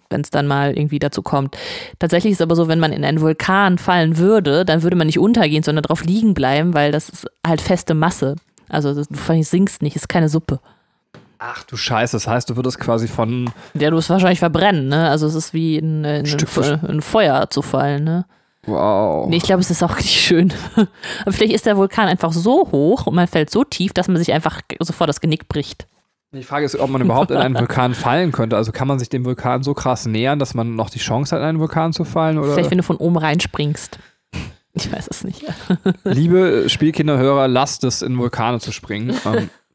wenn 0.10 0.22
es 0.22 0.32
dann 0.32 0.48
mal 0.48 0.78
irgendwie 0.78 1.00
dazu 1.00 1.22
kommt. 1.22 1.56
Tatsächlich 2.00 2.32
ist 2.32 2.40
es 2.40 2.44
aber 2.44 2.56
so, 2.56 2.68
wenn 2.68 2.80
man 2.80 2.92
in 2.92 3.06
einen 3.06 3.22
Vulkan 3.22 3.78
fallen 3.78 4.18
würde, 4.18 4.66
dann 4.66 4.84
würde 4.84 4.98
man 4.98 5.08
nicht 5.08 5.20
untergehen, 5.20 5.64
sondern 5.64 5.84
drauf 5.84 6.04
liegen 6.04 6.34
bleiben, 6.34 6.74
weil 6.74 6.92
das 6.92 7.10
ist 7.10 7.28
halt 7.46 7.62
feste 7.62 7.94
Masse. 7.94 8.36
Also 8.68 8.94
du 8.94 9.44
sinkst 9.44 9.82
nicht, 9.82 9.96
ist 9.96 10.10
keine 10.10 10.28
Suppe. 10.28 10.60
Ach 11.48 11.64
du 11.64 11.78
Scheiße, 11.78 12.16
das 12.16 12.28
heißt, 12.28 12.50
du 12.50 12.56
würdest 12.56 12.80
quasi 12.80 13.08
von. 13.08 13.52
Ja, 13.74 13.92
du 13.92 13.98
wirst 13.98 14.10
wahrscheinlich 14.10 14.40
verbrennen, 14.40 14.88
ne? 14.88 15.10
Also 15.10 15.28
es 15.28 15.36
ist 15.36 15.54
wie 15.54 15.78
in, 15.78 16.04
in, 16.04 16.26
in, 16.26 16.90
in 16.90 17.02
Feuer 17.02 17.50
zu 17.50 17.62
fallen, 17.62 18.04
ne? 18.04 18.26
Wow. 18.66 19.28
Nee, 19.30 19.38
ich 19.38 19.44
glaube, 19.44 19.62
es 19.62 19.70
ist 19.70 19.84
auch 19.84 19.96
nicht 19.96 20.10
schön. 20.10 20.52
Vielleicht 21.30 21.54
ist 21.54 21.68
der 21.68 21.78
Vulkan 21.78 22.08
einfach 22.08 22.32
so 22.32 22.72
hoch 22.72 23.06
und 23.06 23.14
man 23.14 23.28
fällt 23.28 23.52
so 23.52 23.64
tief, 23.64 23.94
dass 23.94 24.08
man 24.08 24.18
sich 24.18 24.34
einfach 24.34 24.62
sofort 24.80 25.08
das 25.08 25.22
Genick 25.22 25.48
bricht. 25.48 25.86
Die 26.34 26.44
Frage 26.44 26.66
ist, 26.66 26.78
ob 26.78 26.90
man 26.90 27.02
überhaupt 27.02 27.32
in 27.32 27.38
einen 27.38 27.58
Vulkan 27.58 27.94
fallen 27.94 28.32
könnte. 28.32 28.58
Also 28.58 28.72
kann 28.72 28.88
man 28.88 29.00
sich 29.00 29.10
dem 29.10 29.24
Vulkan 29.24 29.64
so 29.64 29.74
krass 29.74 30.06
nähern, 30.06 30.40
dass 30.40 30.54
man 30.54 30.76
noch 30.76 30.90
die 30.90 31.00
Chance 31.00 31.36
hat, 31.36 31.42
in 31.42 31.48
einen 31.48 31.60
Vulkan 31.60 31.94
zu 31.94 32.04
fallen? 32.04 32.38
Oder? 32.38 32.54
Vielleicht, 32.54 32.72
wenn 32.72 32.80
du 32.80 32.84
von 32.84 32.98
oben 32.98 33.18
reinspringst. 33.18 34.00
Ich 34.74 34.92
weiß 34.92 35.08
es 35.10 35.24
nicht. 35.24 35.46
Liebe 36.04 36.66
Spielkinderhörer, 36.68 37.48
lasst 37.48 37.84
es, 37.84 38.02
in 38.02 38.18
Vulkane 38.18 38.60
zu 38.60 38.72
springen. 38.72 39.16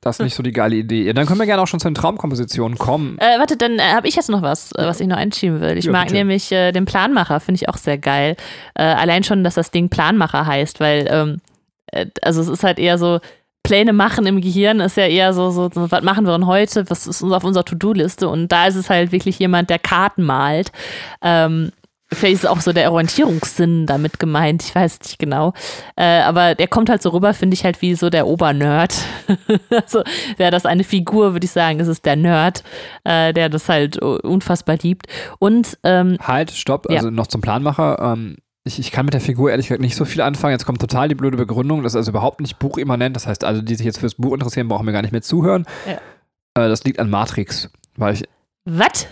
Das 0.00 0.18
ist 0.18 0.24
nicht 0.24 0.34
so 0.34 0.42
die 0.42 0.52
geile 0.52 0.76
Idee. 0.76 1.04
Ja, 1.04 1.12
dann 1.12 1.26
können 1.26 1.40
wir 1.40 1.46
gerne 1.46 1.60
auch 1.60 1.66
schon 1.66 1.78
zu 1.78 1.88
den 1.88 1.94
Traumkompositionen 1.94 2.78
kommen. 2.78 3.18
Äh, 3.18 3.38
warte, 3.38 3.58
dann 3.58 3.78
äh, 3.78 3.82
habe 3.82 4.08
ich 4.08 4.16
jetzt 4.16 4.30
noch 4.30 4.40
was, 4.40 4.72
äh, 4.72 4.86
was 4.86 5.00
ich 5.00 5.06
noch 5.06 5.18
einschieben 5.18 5.60
will. 5.60 5.76
Ich 5.76 5.84
ja, 5.84 5.92
mag 5.92 6.04
bitte. 6.04 6.14
nämlich 6.14 6.50
äh, 6.52 6.72
den 6.72 6.86
Planmacher, 6.86 7.38
finde 7.40 7.56
ich 7.56 7.68
auch 7.68 7.76
sehr 7.76 7.98
geil. 7.98 8.36
Äh, 8.74 8.82
allein 8.82 9.24
schon, 9.24 9.44
dass 9.44 9.54
das 9.54 9.70
Ding 9.70 9.90
Planmacher 9.90 10.46
heißt, 10.46 10.80
weil, 10.80 11.06
ähm, 11.10 11.40
äh, 11.88 12.06
also 12.22 12.40
es 12.40 12.48
ist 12.48 12.64
halt 12.64 12.78
eher 12.78 12.96
so, 12.96 13.20
Pläne 13.62 13.92
machen 13.92 14.24
im 14.26 14.40
Gehirn 14.40 14.80
ist 14.80 14.96
ja 14.96 15.06
eher 15.06 15.34
so, 15.34 15.50
so, 15.50 15.68
so 15.72 15.90
was 15.90 16.02
machen 16.02 16.24
wir 16.24 16.32
denn 16.32 16.46
heute, 16.46 16.88
was 16.88 17.06
ist 17.06 17.22
auf 17.22 17.44
unserer 17.44 17.64
To-Do-Liste 17.64 18.26
und 18.26 18.48
da 18.48 18.66
ist 18.66 18.76
es 18.76 18.88
halt 18.88 19.12
wirklich 19.12 19.38
jemand, 19.38 19.68
der 19.68 19.78
Karten 19.78 20.22
malt. 20.22 20.72
Ähm, 21.20 21.70
Vielleicht 22.12 22.42
ist 22.42 22.46
auch 22.46 22.60
so 22.60 22.72
der 22.72 22.92
Orientierungssinn 22.92 23.86
damit 23.86 24.18
gemeint, 24.18 24.62
ich 24.64 24.74
weiß 24.74 24.98
nicht 25.00 25.18
genau. 25.18 25.52
Äh, 25.96 26.20
aber 26.22 26.54
der 26.54 26.66
kommt 26.66 26.90
halt 26.90 27.02
so 27.02 27.10
rüber, 27.10 27.34
finde 27.34 27.54
ich 27.54 27.64
halt 27.64 27.80
wie 27.82 27.94
so 27.94 28.10
der 28.10 28.26
Obernerd. 28.26 28.94
also 29.70 30.02
wäre 30.36 30.50
das 30.50 30.66
eine 30.66 30.84
Figur, 30.84 31.32
würde 31.34 31.44
ich 31.44 31.52
sagen, 31.52 31.78
ist 31.78 32.04
der 32.04 32.16
Nerd, 32.16 32.64
äh, 33.04 33.32
der 33.32 33.48
das 33.48 33.68
halt 33.68 33.98
unfassbar 33.98 34.76
liebt. 34.82 35.06
Und 35.38 35.78
ähm, 35.84 36.16
halt, 36.20 36.50
stopp, 36.50 36.88
also 36.90 37.06
ja. 37.06 37.10
noch 37.10 37.28
zum 37.28 37.40
Planmacher. 37.40 37.98
Ähm, 38.00 38.36
ich, 38.64 38.78
ich 38.78 38.92
kann 38.92 39.06
mit 39.06 39.14
der 39.14 39.20
Figur 39.20 39.50
ehrlich 39.50 39.68
gesagt 39.68 39.80
nicht 39.80 39.96
so 39.96 40.04
viel 40.04 40.20
anfangen. 40.20 40.52
Jetzt 40.52 40.66
kommt 40.66 40.80
total 40.80 41.08
die 41.08 41.14
blöde 41.14 41.36
Begründung. 41.36 41.82
Das 41.82 41.92
ist 41.92 41.96
also 41.96 42.10
überhaupt 42.10 42.40
nicht 42.40 42.58
buchimmanent. 42.58 43.16
Das 43.16 43.26
heißt, 43.26 43.44
also 43.44 43.62
die 43.62 43.74
sich 43.74 43.86
jetzt 43.86 43.98
fürs 43.98 44.16
Buch 44.16 44.34
interessieren, 44.34 44.68
brauchen 44.68 44.84
mir 44.84 44.92
gar 44.92 45.02
nicht 45.02 45.12
mehr 45.12 45.22
zuhören. 45.22 45.66
Ja. 45.86 46.64
Äh, 46.64 46.68
das 46.68 46.84
liegt 46.84 46.98
an 46.98 47.08
Matrix. 47.08 47.70
Weil 47.96 48.14
ich. 48.14 48.24
Was? 48.72 49.06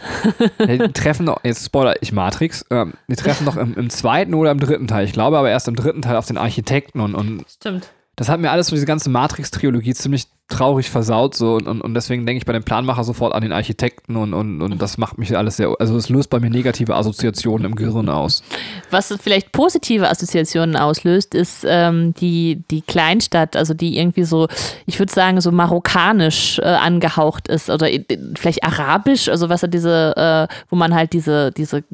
Die 0.61 0.79
treffen 0.93 1.25
noch, 1.25 1.43
jetzt 1.43 1.65
Spoiler, 1.65 1.95
ich 2.01 2.13
Matrix, 2.13 2.65
ähm, 2.71 2.95
die 3.09 3.17
treffen 3.17 3.45
noch 3.45 3.57
im, 3.57 3.75
im 3.75 3.91
zweiten 3.91 4.35
oder 4.35 4.51
im 4.51 4.61
dritten 4.61 4.87
Teil. 4.87 5.05
Ich 5.05 5.13
glaube 5.13 5.39
aber 5.39 5.51
erst 5.51 5.69
im 5.69 5.75
dritten 5.75 6.03
Teil 6.03 6.17
auf 6.17 6.27
den 6.27 6.39
Architekten 6.39 7.01
und, 7.01 7.15
und 7.15 7.45
Stimmt. 7.49 7.89
Das 8.19 8.29
hat 8.29 8.41
mir 8.41 8.51
alles 8.51 8.67
so 8.67 8.75
diese 8.75 8.85
ganze 8.85 9.11
Matrix-Trilogie 9.11 9.95
ziemlich 9.95 10.27
traurig 10.49 10.91
versaut 10.91 11.37
so 11.37 11.55
und, 11.57 11.67
und, 11.67 11.95
deswegen 11.95 12.25
denke 12.25 12.39
ich 12.39 12.47
bei 12.47 12.55
dem 12.55 12.65
Planmacher 12.65 13.05
sofort 13.05 13.35
an 13.35 13.43
den 13.43 13.53
Architekten 13.53 14.17
und, 14.17 14.33
und, 14.33 14.61
und 14.63 14.81
das 14.83 14.97
macht 14.97 15.19
mich 15.19 15.37
alles 15.37 15.59
sehr, 15.59 15.73
also 15.79 15.95
es 15.97 16.09
löst 16.09 16.31
bei 16.31 16.41
mir 16.41 16.51
negative 16.51 16.97
Assoziationen 16.97 17.67
im 17.67 17.77
Gehirn 17.77 18.09
aus. 18.09 18.43
Was 18.91 19.15
vielleicht 19.21 19.53
positive 19.53 20.09
Assoziationen 20.09 20.75
auslöst, 20.75 21.35
ist 21.35 21.65
ähm, 21.69 22.15
die, 22.15 22.63
die 22.71 22.81
Kleinstadt, 22.81 23.57
also 23.57 23.75
die 23.75 23.99
irgendwie 23.99 24.25
so, 24.25 24.49
ich 24.87 24.99
würde 24.99 25.13
sagen, 25.13 25.41
so 25.41 25.53
marokkanisch 25.53 26.59
äh, 26.61 26.65
angehaucht 26.65 27.47
ist 27.47 27.69
oder 27.69 27.93
äh, 27.93 28.05
vielleicht 28.35 28.65
arabisch, 28.65 29.29
also 29.29 29.51
was 29.51 29.63
er 29.63 29.69
diese, 29.69 30.17
äh, 30.17 30.55
wo 30.71 30.77
man 30.77 30.95
halt 30.95 31.13
diese, 31.13 31.53
diese 31.53 31.85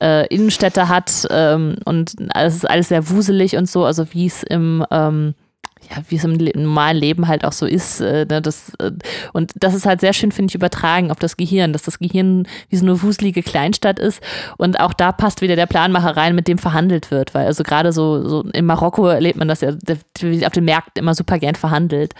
äh, 0.00 0.26
Innenstädte 0.28 0.88
hat 0.90 1.26
ähm, 1.30 1.76
und 1.86 2.14
es 2.34 2.54
ist 2.54 2.70
alles 2.70 2.88
sehr 2.88 3.08
wuselig 3.08 3.56
und 3.56 3.68
so, 3.68 3.84
also 3.86 4.06
wie 4.12 4.26
es 4.26 4.42
im 4.44 4.84
ähm, 4.90 5.34
ja, 5.90 6.02
wie 6.08 6.16
es 6.16 6.24
im 6.24 6.32
le- 6.32 6.52
normalen 6.54 6.96
Leben 6.96 7.28
halt 7.28 7.44
auch 7.44 7.52
so 7.52 7.66
ist. 7.66 8.00
Äh, 8.00 8.26
ne, 8.28 8.40
das, 8.40 8.72
äh, 8.78 8.92
und 9.32 9.52
das 9.56 9.74
ist 9.74 9.86
halt 9.86 10.00
sehr 10.00 10.12
schön, 10.12 10.32
finde 10.32 10.50
ich, 10.50 10.54
übertragen 10.54 11.10
auf 11.10 11.18
das 11.18 11.36
Gehirn, 11.36 11.72
dass 11.72 11.82
das 11.82 11.98
Gehirn 11.98 12.46
wie 12.68 12.76
so 12.76 12.84
eine 12.84 13.02
wuselige 13.02 13.42
Kleinstadt 13.42 13.98
ist. 13.98 14.22
Und 14.56 14.80
auch 14.80 14.92
da 14.92 15.12
passt 15.12 15.40
wieder 15.40 15.56
der 15.56 15.66
Planmacher 15.66 16.16
rein, 16.16 16.34
mit 16.34 16.48
dem 16.48 16.58
verhandelt 16.58 17.10
wird. 17.10 17.34
Weil 17.34 17.46
also 17.46 17.62
gerade 17.62 17.92
so, 17.92 18.26
so 18.26 18.42
in 18.52 18.66
Marokko 18.66 19.06
erlebt 19.06 19.38
man 19.38 19.48
das 19.48 19.60
ja, 19.60 19.70
auf 19.70 20.52
den 20.52 20.64
Märkten 20.64 21.02
immer 21.02 21.14
super 21.14 21.38
gern 21.38 21.54
verhandelt. 21.54 22.14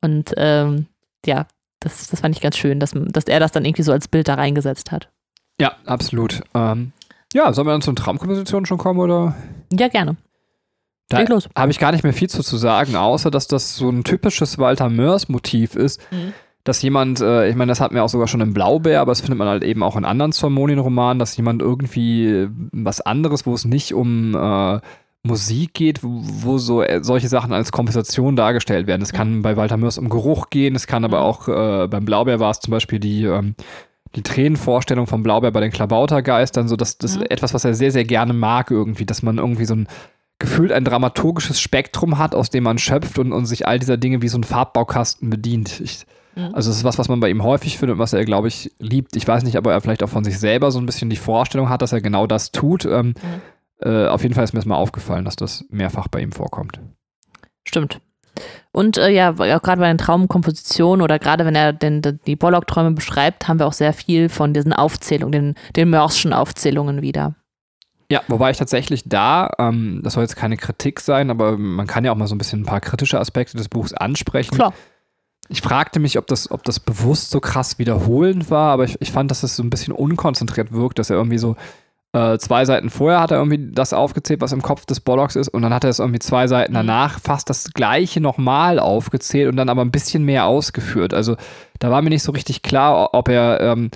Und 0.00 0.32
ähm, 0.36 0.86
ja, 1.26 1.46
das, 1.80 2.08
das 2.08 2.20
fand 2.20 2.34
ich 2.34 2.40
ganz 2.40 2.56
schön, 2.56 2.80
dass, 2.80 2.92
dass 2.94 3.24
er 3.24 3.40
das 3.40 3.52
dann 3.52 3.64
irgendwie 3.64 3.82
so 3.82 3.92
als 3.92 4.08
Bild 4.08 4.28
da 4.28 4.34
reingesetzt 4.34 4.92
hat. 4.92 5.08
Ja, 5.60 5.72
absolut. 5.86 6.42
Ähm, 6.54 6.92
ja, 7.34 7.52
sollen 7.52 7.66
wir 7.66 7.72
dann 7.72 7.82
zu 7.82 7.90
den 7.90 7.96
Traumkompositionen 7.96 8.66
schon 8.66 8.78
kommen 8.78 9.00
oder? 9.00 9.34
Ja, 9.72 9.88
gerne. 9.88 10.16
Da 11.08 11.24
habe 11.56 11.70
ich 11.70 11.78
gar 11.78 11.92
nicht 11.92 12.04
mehr 12.04 12.12
viel 12.12 12.28
zu, 12.28 12.42
zu 12.42 12.56
sagen, 12.56 12.94
außer 12.96 13.30
dass 13.30 13.46
das 13.46 13.76
so 13.76 13.88
ein 13.88 14.04
typisches 14.04 14.58
Walter 14.58 14.88
Mörs-Motiv 14.90 15.74
ist, 15.74 16.00
Mhm. 16.12 16.32
dass 16.64 16.82
jemand, 16.82 17.20
äh, 17.20 17.48
ich 17.48 17.56
meine, 17.56 17.70
das 17.70 17.80
hatten 17.80 17.94
wir 17.94 18.04
auch 18.04 18.08
sogar 18.10 18.28
schon 18.28 18.42
im 18.42 18.52
Blaubeer, 18.52 19.00
aber 19.00 19.12
das 19.12 19.20
findet 19.22 19.38
man 19.38 19.48
halt 19.48 19.64
eben 19.64 19.82
auch 19.82 19.96
in 19.96 20.04
anderen 20.04 20.32
Zormonien-Romanen, 20.32 21.18
dass 21.18 21.36
jemand 21.36 21.62
irgendwie 21.62 22.26
äh, 22.26 22.48
was 22.72 23.00
anderes, 23.00 23.46
wo 23.46 23.54
es 23.54 23.64
nicht 23.64 23.94
um 23.94 24.34
äh, 24.34 24.80
Musik 25.22 25.74
geht, 25.74 26.04
wo, 26.04 26.20
wo 26.22 26.58
so 26.58 26.82
äh, 26.82 27.02
solche 27.02 27.28
Sachen 27.28 27.52
als 27.52 27.72
Kompensation 27.72 28.36
dargestellt 28.36 28.86
werden. 28.86 29.02
Es 29.02 29.12
kann 29.12 29.42
bei 29.42 29.56
Walter 29.56 29.76
Mörs 29.76 29.98
um 29.98 30.08
Geruch 30.10 30.50
gehen, 30.50 30.74
es 30.76 30.86
kann 30.86 31.04
aber 31.04 31.18
Mhm. 31.20 31.24
auch 31.24 31.48
äh, 31.48 31.88
beim 31.88 32.04
Blaubeer 32.04 32.38
war 32.38 32.50
es 32.50 32.60
zum 32.60 32.70
Beispiel 32.72 32.98
die 33.00 33.24
ähm, 33.24 33.54
die 34.14 34.22
Tränenvorstellung 34.22 35.06
vom 35.06 35.22
Blaubeer 35.22 35.50
bei 35.50 35.60
den 35.60 35.70
Klabautergeistern, 35.70 36.66
so 36.68 36.76
dass 36.76 36.96
das 36.98 37.16
Mhm. 37.16 37.24
etwas, 37.30 37.52
was 37.52 37.64
er 37.64 37.74
sehr, 37.74 37.92
sehr 37.92 38.04
gerne 38.04 38.32
mag, 38.32 38.70
irgendwie, 38.70 39.04
dass 39.06 39.22
man 39.22 39.38
irgendwie 39.38 39.64
so 39.66 39.74
ein 39.74 39.88
gefühlt 40.38 40.72
ein 40.72 40.84
dramaturgisches 40.84 41.60
Spektrum 41.60 42.18
hat, 42.18 42.34
aus 42.34 42.50
dem 42.50 42.64
man 42.64 42.78
schöpft 42.78 43.18
und, 43.18 43.32
und 43.32 43.46
sich 43.46 43.66
all 43.66 43.78
dieser 43.78 43.96
Dinge 43.96 44.22
wie 44.22 44.28
so 44.28 44.38
ein 44.38 44.44
Farbbaukasten 44.44 45.30
bedient. 45.30 45.80
Ich, 45.80 46.06
Mhm. 46.38 46.54
also 46.54 46.70
es 46.70 46.78
ist 46.78 46.84
was, 46.84 46.98
was 46.98 47.08
man 47.08 47.20
bei 47.20 47.28
ihm 47.28 47.42
häufig 47.42 47.78
findet 47.78 47.94
und 47.94 47.98
was 47.98 48.12
er, 48.12 48.24
glaube 48.24 48.48
ich, 48.48 48.70
liebt. 48.78 49.16
Ich 49.16 49.26
weiß 49.26 49.42
nicht, 49.42 49.58
ob 49.58 49.66
er 49.66 49.80
vielleicht 49.80 50.02
auch 50.02 50.08
von 50.08 50.24
sich 50.24 50.38
selber 50.38 50.70
so 50.70 50.78
ein 50.78 50.86
bisschen 50.86 51.10
die 51.10 51.16
Vorstellung 51.16 51.68
hat, 51.68 51.82
dass 51.82 51.92
er 51.92 52.00
genau 52.00 52.26
das 52.26 52.52
tut. 52.52 52.84
Ähm, 52.84 53.14
äh, 53.80 54.06
auf 54.06 54.22
jeden 54.22 54.34
Fall 54.34 54.44
ist 54.44 54.52
mir 54.52 54.60
das 54.60 54.66
mal 54.66 54.76
aufgefallen, 54.76 55.24
dass 55.24 55.36
das 55.36 55.64
mehrfach 55.70 56.08
bei 56.08 56.20
ihm 56.20 56.32
vorkommt. 56.32 56.80
Stimmt. 57.64 58.00
Und 58.70 58.98
äh, 58.98 59.10
ja, 59.10 59.32
auch 59.32 59.62
gerade 59.62 59.80
bei 59.80 59.88
den 59.88 59.98
Traumkompositionen 59.98 61.02
oder 61.02 61.18
gerade 61.18 61.44
wenn 61.44 61.56
er 61.56 61.72
den, 61.72 62.02
den, 62.02 62.20
die 62.26 62.36
Bollock-Träume 62.36 62.92
beschreibt, 62.92 63.48
haben 63.48 63.58
wir 63.58 63.66
auch 63.66 63.72
sehr 63.72 63.92
viel 63.92 64.28
von 64.28 64.54
diesen 64.54 64.72
Aufzählungen, 64.72 65.32
den, 65.32 65.54
den 65.74 65.90
Mörschen 65.90 66.32
Aufzählungen 66.32 67.02
wieder. 67.02 67.34
Ja, 68.10 68.22
wobei 68.28 68.50
ich 68.50 68.56
tatsächlich 68.56 69.02
da, 69.06 69.50
ähm, 69.58 70.00
das 70.02 70.14
soll 70.14 70.22
jetzt 70.22 70.36
keine 70.36 70.56
Kritik 70.56 71.00
sein, 71.00 71.30
aber 71.30 71.58
man 71.58 71.86
kann 71.86 72.04
ja 72.04 72.12
auch 72.12 72.16
mal 72.16 72.26
so 72.26 72.34
ein 72.34 72.38
bisschen 72.38 72.62
ein 72.62 72.66
paar 72.66 72.80
kritische 72.80 73.20
Aspekte 73.20 73.56
des 73.56 73.68
Buchs 73.68 73.92
ansprechen. 73.92 74.54
Klar. 74.54 74.72
Ich 75.50 75.60
fragte 75.62 75.98
mich, 76.00 76.18
ob 76.18 76.26
das, 76.26 76.50
ob 76.50 76.62
das 76.64 76.80
bewusst 76.80 77.30
so 77.30 77.40
krass 77.40 77.78
wiederholend 77.78 78.50
war, 78.50 78.72
aber 78.72 78.84
ich, 78.84 78.96
ich 79.00 79.12
fand, 79.12 79.30
dass 79.30 79.42
es 79.42 79.56
so 79.56 79.62
ein 79.62 79.70
bisschen 79.70 79.92
unkonzentriert 79.92 80.72
wirkt, 80.72 80.98
dass 80.98 81.10
er 81.10 81.16
irgendwie 81.16 81.38
so 81.38 81.56
äh, 82.14 82.38
zwei 82.38 82.64
Seiten 82.64 82.88
vorher 82.88 83.20
hat 83.20 83.30
er 83.30 83.38
irgendwie 83.38 83.70
das 83.72 83.92
aufgezählt, 83.92 84.40
was 84.40 84.52
im 84.52 84.62
Kopf 84.62 84.86
des 84.86 85.00
Bollocks 85.00 85.36
ist, 85.36 85.48
und 85.48 85.60
dann 85.60 85.74
hat 85.74 85.84
er 85.84 85.90
es 85.90 85.98
irgendwie 85.98 86.18
zwei 86.18 86.46
Seiten 86.46 86.72
Mhm. 86.72 86.76
danach 86.76 87.20
fast 87.20 87.50
das 87.50 87.72
gleiche 87.74 88.20
nochmal 88.22 88.78
aufgezählt 88.78 89.50
und 89.50 89.56
dann 89.56 89.68
aber 89.68 89.82
ein 89.82 89.90
bisschen 89.90 90.24
mehr 90.24 90.46
ausgeführt. 90.46 91.12
Also 91.12 91.36
da 91.78 91.90
war 91.90 92.00
mir 92.00 92.08
nicht 92.10 92.22
so 92.22 92.32
richtig 92.32 92.62
klar, 92.62 93.10
ob 93.12 93.28
er 93.28 93.60
ähm, 93.60 93.90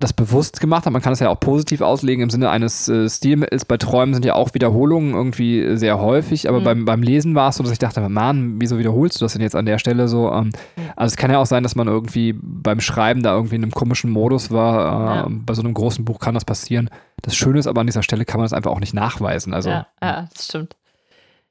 das 0.00 0.12
bewusst 0.12 0.60
gemacht 0.60 0.86
hat. 0.86 0.92
Man 0.92 1.02
kann 1.02 1.12
es 1.12 1.18
ja 1.18 1.28
auch 1.28 1.40
positiv 1.40 1.80
auslegen 1.80 2.22
im 2.22 2.30
Sinne 2.30 2.50
eines 2.50 2.88
äh, 2.88 3.08
Stilmittels. 3.08 3.64
Bei 3.64 3.78
Träumen 3.78 4.14
sind 4.14 4.24
ja 4.24 4.34
auch 4.34 4.54
Wiederholungen 4.54 5.12
irgendwie 5.14 5.76
sehr 5.76 5.98
häufig, 6.00 6.48
aber 6.48 6.60
Mhm. 6.60 6.64
beim, 6.64 6.84
beim 6.84 7.02
Lesen 7.02 7.34
war 7.34 7.48
es 7.48 7.56
so, 7.56 7.64
dass 7.64 7.72
ich 7.72 7.80
dachte, 7.80 8.08
Mann, 8.08 8.60
wieso 8.60 8.78
wiederholst 8.78 9.20
du 9.20 9.24
das 9.24 9.32
denn 9.32 9.42
jetzt 9.42 9.56
an 9.56 9.66
der 9.66 9.78
Stelle 9.78 10.06
so? 10.06 10.30
Ähm, 10.32 10.50
also 10.94 11.12
es 11.12 11.16
kann 11.16 11.32
ja 11.32 11.38
auch 11.38 11.46
sein, 11.46 11.64
dass 11.64 11.74
man 11.74 11.88
irgendwie 11.88 12.32
beim 12.40 12.80
Schreiben 12.80 13.22
da 13.24 13.34
irgendwie 13.34 13.56
in 13.56 13.62
einem 13.64 13.72
komischen 13.72 14.10
Modus 14.10 14.50
war. 14.52 14.78
Äh, 14.78 15.16
Ja. 15.18 15.26
Bei 15.28 15.54
so 15.54 15.62
einem 15.62 15.74
großen 15.74 16.04
Buch 16.04 16.20
kann 16.20 16.34
das 16.34 16.44
passieren. 16.44 16.90
Das 17.22 17.34
Schöne 17.34 17.58
ist 17.58 17.66
aber 17.66 17.80
an 17.80 17.86
dieser 17.88 18.04
Stelle 18.04 18.24
kann 18.24 18.38
man 18.38 18.44
das 18.44 18.52
einfach 18.52 18.70
auch 18.70 18.80
nicht 18.80 18.94
nachweisen. 18.94 19.52
Also 19.52 19.70
ja, 19.70 19.86
ja, 20.00 20.28
das 20.32 20.44
stimmt. 20.44 20.76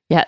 Ja, 0.09 0.23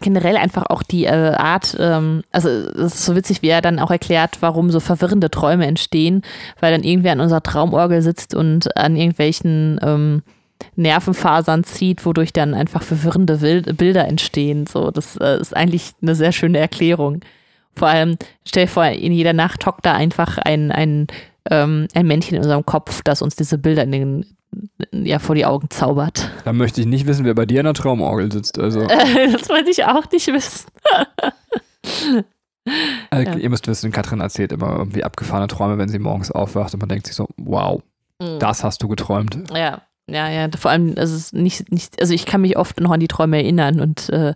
generell 0.00 0.36
einfach 0.36 0.66
auch 0.68 0.82
die 0.82 1.04
äh, 1.04 1.34
Art, 1.34 1.76
ähm, 1.78 2.24
also 2.32 2.48
es 2.48 2.94
ist 2.94 3.04
so 3.04 3.14
witzig, 3.14 3.40
wie 3.40 3.50
er 3.50 3.62
dann 3.62 3.78
auch 3.78 3.92
erklärt, 3.92 4.38
warum 4.40 4.72
so 4.72 4.80
verwirrende 4.80 5.30
Träume 5.30 5.64
entstehen, 5.66 6.22
weil 6.58 6.72
dann 6.72 6.82
irgendwer 6.82 7.12
an 7.12 7.20
unserer 7.20 7.42
Traumorgel 7.42 8.02
sitzt 8.02 8.34
und 8.34 8.76
an 8.76 8.96
irgendwelchen 8.96 9.78
ähm, 9.80 10.22
Nervenfasern 10.74 11.62
zieht, 11.62 12.04
wodurch 12.04 12.32
dann 12.32 12.54
einfach 12.54 12.82
verwirrende 12.82 13.40
Wild 13.40 13.76
Bilder 13.76 14.08
entstehen. 14.08 14.66
So, 14.66 14.90
das 14.90 15.16
äh, 15.16 15.40
ist 15.40 15.56
eigentlich 15.56 15.92
eine 16.02 16.16
sehr 16.16 16.32
schöne 16.32 16.58
Erklärung. 16.58 17.20
Vor 17.74 17.88
allem, 17.88 18.16
stell 18.44 18.64
dir 18.66 18.70
vor, 18.70 18.86
in 18.86 19.12
jeder 19.12 19.32
Nacht 19.32 19.66
hockt 19.66 19.86
da 19.86 19.94
einfach 19.94 20.38
ein, 20.38 20.72
ein, 20.72 21.06
ähm, 21.50 21.86
ein 21.94 22.06
Männchen 22.06 22.36
in 22.36 22.42
unserem 22.42 22.66
Kopf, 22.66 23.02
das 23.02 23.22
uns 23.22 23.36
diese 23.36 23.58
Bilder 23.58 23.84
in 23.84 23.92
den, 23.92 24.26
ja, 24.92 25.18
vor 25.18 25.34
die 25.34 25.46
Augen 25.46 25.68
zaubert. 25.70 26.30
da 26.44 26.52
möchte 26.52 26.80
ich 26.80 26.86
nicht 26.86 27.06
wissen, 27.06 27.24
wer 27.24 27.34
bei 27.34 27.46
dir 27.46 27.60
in 27.60 27.64
der 27.64 27.74
Traumorgel 27.74 28.30
sitzt. 28.32 28.58
Also 28.58 28.86
das 28.86 29.48
wollte 29.48 29.70
ich 29.70 29.84
auch 29.84 30.10
nicht 30.10 30.26
wissen. 30.28 30.68
äh, 33.10 33.24
Ja. 33.24 33.34
ihr 33.36 33.50
müsst 33.50 33.66
wissen, 33.66 33.90
Katrin 33.90 34.20
erzählt 34.20 34.52
immer 34.52 34.76
irgendwie 34.76 35.04
abgefahrene 35.04 35.48
Träume, 35.48 35.78
wenn 35.78 35.88
sie 35.88 35.98
morgens 35.98 36.30
aufwacht 36.30 36.74
und 36.74 36.80
man 36.80 36.88
denkt 36.88 37.06
sich 37.06 37.16
so, 37.16 37.28
wow, 37.36 37.82
das 38.38 38.62
hast 38.62 38.82
du 38.82 38.88
geträumt. 38.88 39.36
Ja, 39.52 39.82
ja, 40.08 40.28
ja. 40.28 40.48
Vor 40.56 40.70
allem, 40.70 40.94
also 40.96 41.36
nicht, 41.36 41.72
nicht, 41.72 42.00
also 42.00 42.14
ich 42.14 42.24
kann 42.26 42.40
mich 42.42 42.56
oft 42.56 42.80
noch 42.80 42.92
an 42.92 43.00
die 43.00 43.08
Träume 43.08 43.38
erinnern 43.38 43.80
und 43.80 44.08
äh, 44.10 44.34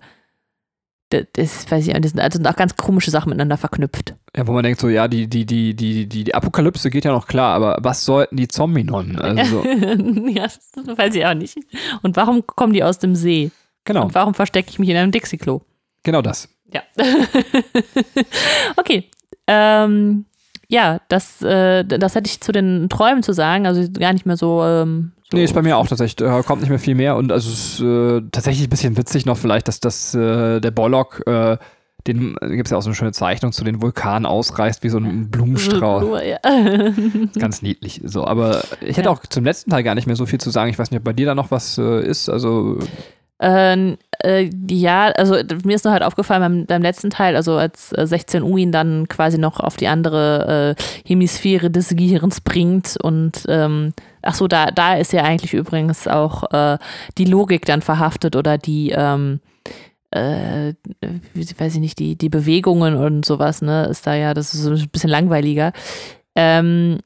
das, 1.10 1.24
das 1.34 1.70
weiß 1.70 1.86
ich 1.86 1.94
das 1.94 2.10
sind 2.10 2.20
also 2.20 2.38
sind 2.38 2.48
auch 2.48 2.56
ganz 2.56 2.76
komische 2.76 3.12
Sachen 3.12 3.28
miteinander 3.30 3.56
verknüpft. 3.56 4.14
Ja, 4.36 4.46
wo 4.46 4.52
man 4.52 4.62
denkt 4.62 4.80
so, 4.80 4.88
ja, 4.88 5.08
die, 5.08 5.28
die, 5.28 5.46
die, 5.46 5.74
die, 5.74 6.06
die, 6.06 6.24
die 6.24 6.34
Apokalypse 6.34 6.90
geht 6.90 7.06
ja 7.06 7.12
noch 7.12 7.26
klar, 7.26 7.54
aber 7.54 7.78
was 7.80 8.04
sollten 8.04 8.36
die 8.36 8.48
Zombie-Nonnen? 8.48 9.18
Also, 9.18 9.64
ja, 10.28 10.42
das 10.42 10.98
weiß 10.98 11.14
ich 11.14 11.24
auch 11.24 11.34
nicht. 11.34 11.56
Und 12.02 12.16
warum 12.16 12.46
kommen 12.46 12.74
die 12.74 12.84
aus 12.84 12.98
dem 12.98 13.14
See? 13.14 13.50
genau, 13.84 14.04
Und 14.04 14.14
warum 14.14 14.34
verstecke 14.34 14.68
ich 14.68 14.78
mich 14.78 14.90
in 14.90 14.96
einem 14.96 15.12
Dixie-Klo? 15.12 15.62
genau 16.02 16.22
das. 16.22 16.48
Ja. 16.72 16.82
okay. 18.76 19.08
Ähm, 19.46 20.26
ja, 20.68 21.00
das, 21.08 21.42
äh, 21.42 21.84
das 21.84 22.14
hätte 22.14 22.28
ich 22.28 22.40
zu 22.40 22.52
den 22.52 22.88
Träumen 22.88 23.22
zu 23.22 23.32
sagen. 23.32 23.66
Also 23.66 23.88
gar 23.92 24.12
nicht 24.12 24.26
mehr 24.26 24.36
so. 24.36 24.62
Ähm, 24.64 25.12
so 25.30 25.36
Nee, 25.36 25.44
ist 25.44 25.54
bei 25.54 25.62
mir 25.62 25.76
auch 25.76 25.86
tatsächlich, 25.86 26.26
äh, 26.26 26.42
kommt 26.42 26.60
nicht 26.60 26.70
mehr 26.70 26.78
viel 26.78 26.94
mehr 26.94 27.16
und 27.16 27.32
also 27.32 27.50
es 27.50 27.74
ist 27.74 27.80
äh, 27.80 28.22
tatsächlich 28.30 28.66
ein 28.66 28.70
bisschen 28.70 28.96
witzig 28.96 29.26
noch 29.26 29.36
vielleicht, 29.36 29.66
dass 29.66 29.80
das 29.80 30.14
äh, 30.14 30.60
der 30.60 30.70
Bollock, 30.70 31.22
äh, 31.26 31.56
den 32.06 32.36
gibt 32.40 32.66
es 32.66 32.70
ja 32.70 32.78
auch 32.78 32.82
so 32.82 32.88
eine 32.88 32.94
schöne 32.94 33.12
Zeichnung 33.12 33.52
zu 33.52 33.64
den 33.64 33.82
Vulkanen 33.82 34.26
ausreißt 34.26 34.82
wie 34.82 34.88
so 34.88 34.98
ein 34.98 35.30
Blumenstrauß. 35.30 36.22
Ja. 36.24 36.38
Ganz 37.38 37.62
niedlich. 37.62 38.00
So, 38.04 38.24
aber 38.26 38.62
ich 38.80 38.96
hätte 38.96 39.08
Ja. 39.08 39.10
auch 39.10 39.20
zum 39.26 39.44
letzten 39.44 39.70
Teil 39.70 39.82
gar 39.82 39.94
nicht 39.94 40.06
mehr 40.06 40.16
so 40.16 40.26
viel 40.26 40.40
zu 40.40 40.50
sagen. 40.50 40.70
Ich 40.70 40.78
weiß 40.78 40.90
nicht, 40.90 40.98
ob 40.98 41.04
bei 41.04 41.12
dir 41.12 41.26
da 41.26 41.34
noch 41.34 41.50
was 41.50 41.78
äh, 41.78 42.04
ist. 42.06 42.28
Also 42.28 42.78
Ähm, 43.38 43.98
äh, 44.24 44.48
ja, 44.70 45.08
also 45.08 45.34
mir 45.64 45.74
ist 45.76 45.84
noch 45.84 45.92
halt 45.92 46.02
aufgefallen 46.02 46.40
beim, 46.40 46.66
beim 46.66 46.80
letzten 46.82 47.10
Teil, 47.10 47.36
also 47.36 47.56
als 47.56 47.92
äh, 47.92 48.06
16 48.06 48.42
Uin 48.42 48.72
dann 48.72 49.08
quasi 49.08 49.36
noch 49.36 49.60
auf 49.60 49.76
die 49.76 49.88
andere 49.88 50.74
äh, 50.78 50.82
Hemisphäre 51.06 51.70
des 51.70 51.90
Gehirns 51.90 52.40
bringt 52.40 52.96
und 53.02 53.44
ähm, 53.48 53.92
ach 54.22 54.34
so, 54.34 54.48
da, 54.48 54.70
da 54.70 54.94
ist 54.94 55.12
ja 55.12 55.22
eigentlich 55.22 55.52
übrigens 55.52 56.08
auch 56.08 56.50
äh, 56.50 56.78
die 57.18 57.26
Logik 57.26 57.66
dann 57.66 57.82
verhaftet 57.82 58.36
oder 58.36 58.56
die 58.56 58.90
ähm, 58.96 59.40
äh, 60.10 60.74
weiß 61.58 61.74
ich 61.74 61.80
nicht, 61.80 61.98
die, 61.98 62.16
die 62.16 62.28
Bewegungen 62.28 62.96
und 62.96 63.24
sowas, 63.24 63.62
ne, 63.62 63.86
ist 63.86 64.06
da 64.06 64.14
ja, 64.14 64.34
das 64.34 64.54
ist 64.54 64.66
ein 64.66 64.88
bisschen 64.88 65.10
langweiliger. 65.10 65.72
Ähm, 66.34 66.98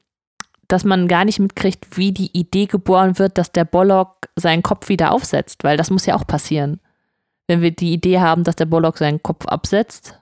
dass 0.67 0.85
man 0.85 1.07
gar 1.09 1.25
nicht 1.25 1.39
mitkriegt, 1.39 1.97
wie 1.97 2.13
die 2.13 2.31
Idee 2.37 2.65
geboren 2.65 3.19
wird, 3.19 3.37
dass 3.37 3.51
der 3.51 3.65
Bollock 3.65 4.29
seinen 4.37 4.63
Kopf 4.63 4.87
wieder 4.87 5.11
aufsetzt, 5.11 5.63
weil 5.63 5.75
das 5.75 5.89
muss 5.89 6.05
ja 6.05 6.15
auch 6.15 6.25
passieren. 6.25 6.79
Wenn 7.47 7.61
wir 7.61 7.71
die 7.71 7.91
Idee 7.91 8.19
haben, 8.19 8.45
dass 8.45 8.55
der 8.55 8.65
Bollock 8.65 8.97
seinen 8.97 9.21
Kopf 9.21 9.45
absetzt, 9.47 10.21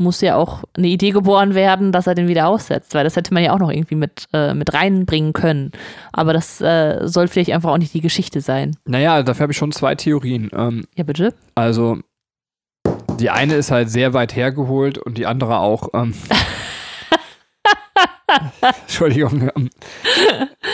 muss 0.00 0.22
ja 0.22 0.36
auch 0.36 0.64
eine 0.74 0.88
Idee 0.88 1.10
geboren 1.10 1.54
werden, 1.54 1.92
dass 1.92 2.06
er 2.06 2.14
den 2.14 2.26
wieder 2.26 2.48
aussetzt, 2.48 2.94
weil 2.94 3.04
das 3.04 3.16
hätte 3.16 3.34
man 3.34 3.42
ja 3.42 3.52
auch 3.52 3.58
noch 3.58 3.70
irgendwie 3.70 3.94
mit, 3.94 4.26
äh, 4.32 4.54
mit 4.54 4.72
reinbringen 4.72 5.34
können. 5.34 5.72
Aber 6.12 6.32
das 6.32 6.60
äh, 6.62 7.00
soll 7.06 7.28
vielleicht 7.28 7.52
einfach 7.52 7.70
auch 7.70 7.78
nicht 7.78 7.92
die 7.92 8.00
Geschichte 8.00 8.40
sein. 8.40 8.76
Naja, 8.86 9.22
dafür 9.22 9.42
habe 9.42 9.52
ich 9.52 9.58
schon 9.58 9.72
zwei 9.72 9.94
Theorien. 9.94 10.50
Ähm, 10.54 10.86
Ja, 10.96 11.04
bitte? 11.04 11.34
also, 11.54 11.98
die 13.20 13.30
eine 13.30 13.54
ist 13.54 13.70
halt 13.70 13.90
sehr 13.90 14.14
weit 14.14 14.34
hergeholt 14.34 14.98
und 14.98 15.18
die 15.18 15.26
andere 15.26 15.58
auch. 15.58 15.88
Ähm, 15.94 16.14
Entschuldigung. 18.82 19.50
ähm, 19.56 19.70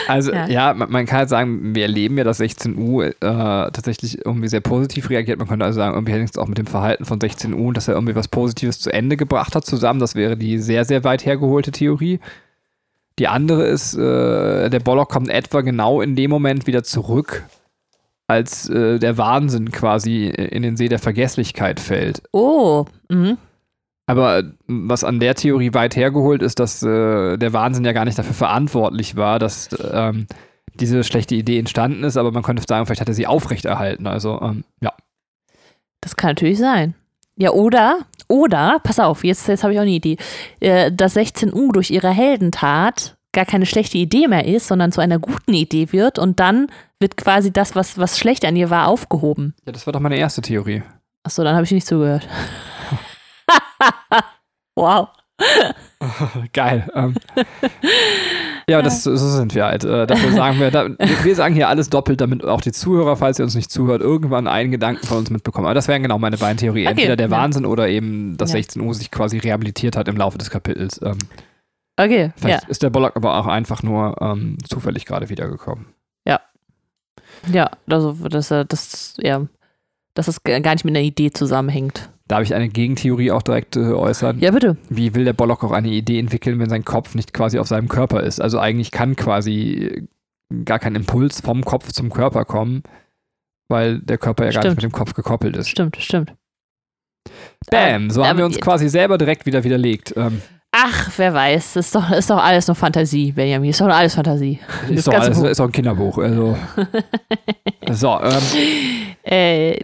Also, 0.07 0.31
Ja. 0.31 0.47
ja, 0.47 0.73
man, 0.73 0.91
man 0.91 1.05
kann 1.05 1.19
halt 1.19 1.29
sagen, 1.29 1.75
wir 1.75 1.83
erleben 1.83 2.17
ja, 2.17 2.23
dass 2.23 2.39
16U 2.39 3.03
äh, 3.03 3.11
tatsächlich 3.19 4.23
irgendwie 4.25 4.47
sehr 4.47 4.61
positiv 4.61 5.09
reagiert. 5.09 5.39
Man 5.39 5.47
könnte 5.47 5.65
also 5.65 5.77
sagen, 5.77 5.95
irgendwie 5.95 6.13
hängt 6.13 6.29
es 6.29 6.37
auch 6.37 6.47
mit 6.47 6.57
dem 6.57 6.67
Verhalten 6.67 7.05
von 7.05 7.19
16U, 7.19 7.73
dass 7.73 7.87
er 7.87 7.95
irgendwie 7.95 8.15
was 8.15 8.27
Positives 8.27 8.79
zu 8.79 8.91
Ende 8.91 9.17
gebracht 9.17 9.55
hat 9.55 9.65
zusammen. 9.65 9.99
Das 9.99 10.15
wäre 10.15 10.37
die 10.37 10.59
sehr, 10.59 10.85
sehr 10.85 11.03
weit 11.03 11.25
hergeholte 11.25 11.71
Theorie. 11.71 12.19
Die 13.19 13.27
andere 13.27 13.65
ist, 13.65 13.95
äh, 13.95 14.69
der 14.69 14.79
Bollock 14.79 15.09
kommt 15.09 15.29
etwa 15.29 15.61
genau 15.61 16.01
in 16.01 16.15
dem 16.15 16.29
Moment 16.29 16.67
wieder 16.67 16.83
zurück, 16.83 17.43
als 18.27 18.69
äh, 18.69 18.99
der 18.99 19.17
Wahnsinn 19.17 19.71
quasi 19.71 20.27
in 20.27 20.61
den 20.61 20.77
See 20.77 20.89
der 20.89 20.99
Vergesslichkeit 20.99 21.79
fällt. 21.79 22.21
Oh, 22.33 22.85
mhm. 23.09 23.37
Aber 24.05 24.39
äh, 24.39 24.43
was 24.67 25.03
an 25.03 25.19
der 25.19 25.35
Theorie 25.35 25.73
weit 25.73 25.95
hergeholt 25.95 26.41
ist, 26.41 26.59
dass 26.59 26.81
äh, 26.81 27.37
der 27.37 27.53
Wahnsinn 27.53 27.85
ja 27.85 27.91
gar 27.91 28.05
nicht 28.05 28.17
dafür 28.17 28.33
verantwortlich 28.33 29.15
war, 29.15 29.37
dass 29.37 29.69
ähm, 29.91 30.27
diese 30.75 31.03
schlechte 31.03 31.35
Idee 31.35 31.59
entstanden 31.59 32.03
ist, 32.03 32.17
aber 32.17 32.31
man 32.31 32.43
könnte 32.43 32.63
sagen, 32.67 32.85
vielleicht 32.85 33.01
hat 33.01 33.07
er 33.07 33.13
sie 33.13 33.27
aufrechterhalten. 33.27 34.07
Also, 34.07 34.41
ähm, 34.41 34.63
ja. 34.81 34.93
Das 36.01 36.15
kann 36.15 36.31
natürlich 36.31 36.57
sein. 36.57 36.95
Ja, 37.35 37.51
oder, 37.51 37.99
oder, 38.27 38.79
pass 38.83 38.99
auf, 38.99 39.23
jetzt, 39.23 39.47
jetzt 39.47 39.63
habe 39.63 39.73
ich 39.73 39.79
auch 39.79 39.83
eine 39.83 39.91
Idee, 39.91 40.17
äh, 40.59 40.91
dass 40.91 41.15
16U 41.15 41.71
durch 41.71 41.91
ihre 41.91 42.09
Heldentat 42.09 43.16
gar 43.37 43.45
keine 43.45 43.67
schlechte 43.67 43.99
Idee 43.99 44.27
mehr 44.27 44.45
ist, 44.45 44.67
sondern 44.67 44.91
zu 44.91 44.99
einer 44.99 45.19
guten 45.19 45.53
Idee 45.53 45.91
wird 45.91 46.17
und 46.17 46.39
dann 46.39 46.71
wird 46.99 47.17
quasi 47.17 47.53
das, 47.53 47.75
was, 47.75 47.99
was 47.99 48.17
schlecht 48.17 48.43
an 48.45 48.55
ihr 48.55 48.71
war, 48.71 48.87
aufgehoben. 48.87 49.53
Ja, 49.67 49.71
das 49.71 49.85
war 49.85 49.93
doch 49.93 49.99
meine 49.99 50.17
erste 50.17 50.41
Theorie. 50.41 50.81
Achso, 51.21 51.43
dann 51.43 51.53
habe 51.53 51.63
ich 51.63 51.69
nicht 51.71 51.85
zugehört. 51.85 52.27
wow. 54.75 55.09
Geil. 56.53 56.89
Ähm. 56.95 57.13
Ja, 58.67 58.81
das, 58.81 59.03
so 59.03 59.15
sind 59.15 59.53
wir 59.53 59.65
halt. 59.65 59.83
Äh, 59.83 60.07
dafür 60.07 60.31
sagen 60.31 60.59
wir, 60.59 60.71
da, 60.71 60.87
wir 60.97 61.35
sagen 61.35 61.53
hier 61.53 61.67
alles 61.69 61.91
doppelt, 61.91 62.19
damit 62.19 62.43
auch 62.43 62.61
die 62.61 62.71
Zuhörer, 62.71 63.17
falls 63.17 63.37
ihr 63.37 63.45
uns 63.45 63.53
nicht 63.53 63.69
zuhört, 63.69 64.01
irgendwann 64.01 64.47
einen 64.47 64.71
Gedanken 64.71 65.05
von 65.05 65.19
uns 65.19 65.29
mitbekommen. 65.29 65.67
Aber 65.67 65.75
das 65.75 65.87
wären 65.87 66.01
genau 66.01 66.17
meine 66.17 66.37
beiden 66.37 66.57
Theorien. 66.57 66.87
Okay, 66.87 67.01
Entweder 67.01 67.15
der 67.17 67.27
ja. 67.27 67.31
Wahnsinn 67.31 67.67
oder 67.67 67.87
eben, 67.87 68.35
dass 68.37 68.49
Ja. 68.49 68.57
16 68.57 68.81
Uhr 68.81 68.95
sich 68.95 69.11
quasi 69.11 69.37
rehabilitiert 69.37 69.95
hat 69.95 70.07
im 70.07 70.17
Laufe 70.17 70.39
des 70.39 70.49
Kapitels. 70.49 70.99
Ähm, 71.03 71.19
Okay, 71.97 72.31
vielleicht 72.37 72.63
ja. 72.63 72.69
ist 72.69 72.83
der 72.83 72.89
Bollock 72.91 73.15
aber 73.15 73.37
auch 73.37 73.47
einfach 73.47 73.81
nur 73.83 74.15
ähm, 74.21 74.57
zufällig 74.67 75.05
gerade 75.05 75.29
wiedergekommen. 75.29 75.87
Ja, 77.53 77.69
also, 77.87 78.13
dass 78.13 78.51
er 78.51 78.65
das, 78.65 79.15
ja, 79.21 79.45
dass 80.15 80.27
es 80.27 80.41
gar 80.43 80.59
nicht 80.59 80.85
mit 80.85 80.95
einer 80.95 81.05
Idee 81.05 81.31
zusammenhängt. 81.31 82.09
Darf 82.27 82.41
ich 82.41 82.55
eine 82.55 82.67
Gegentheorie 82.67 83.31
auch 83.31 83.43
direkt 83.43 83.75
äh, 83.75 83.91
äußern? 83.93 84.39
Ja, 84.39 84.51
bitte. 84.51 84.77
Wie 84.89 85.13
will 85.13 85.23
der 85.25 85.33
Bollock 85.33 85.63
auch 85.63 85.71
eine 85.71 85.89
Idee 85.89 86.19
entwickeln, 86.19 86.59
wenn 86.59 86.69
sein 86.69 86.83
Kopf 86.83 87.15
nicht 87.15 87.33
quasi 87.33 87.59
auf 87.59 87.67
seinem 87.67 87.89
Körper 87.89 88.21
ist? 88.23 88.41
Also 88.41 88.59
eigentlich 88.59 88.91
kann 88.91 89.15
quasi 89.15 90.07
gar 90.65 90.79
kein 90.79 90.95
Impuls 90.95 91.41
vom 91.41 91.63
Kopf 91.63 91.91
zum 91.91 92.09
Körper 92.11 92.43
kommen, 92.43 92.81
weil 93.69 93.99
der 93.99 94.17
Körper 94.17 94.45
ja 94.45 94.51
gar 94.51 94.61
nicht 94.61 94.71
Stimmt. 94.71 94.75
mit 94.77 94.83
dem 94.83 94.91
Kopf 94.93 95.13
gekoppelt 95.13 95.55
ist. 95.57 95.69
Stimmt, 95.69 95.97
stimmt. 95.97 96.33
Bam, 97.69 98.09
so 98.09 98.21
Äh, 98.21 98.23
haben 98.23 98.29
aber- 98.31 98.39
wir 98.39 98.45
uns 98.45 98.59
quasi 98.59 98.89
selber 98.89 99.17
direkt 99.17 99.45
wieder 99.45 99.63
widerlegt. 99.63 100.13
Ähm, 100.17 100.41
Ach, 100.71 101.09
wer 101.17 101.33
weiß, 101.33 101.77
ist 101.77 101.95
doch, 101.95 102.11
ist 102.11 102.29
doch 102.29 102.43
alles 102.43 102.67
nur 102.67 102.75
Fantasie, 102.75 103.31
Benjamin. 103.31 103.69
Ist 103.69 103.81
doch 103.81 103.87
alles 103.87 104.15
Fantasie. 104.15 104.59
Das 104.87 104.91
ist, 104.97 105.07
doch 105.07 105.13
alles, 105.13 105.37
ist 105.39 105.59
doch 105.59 105.65
ein 105.65 105.71
Kinderbuch. 105.71 106.17
Also. 106.19 106.57
so, 107.91 108.19
ähm, 108.21 108.41
Äh, 109.23 109.79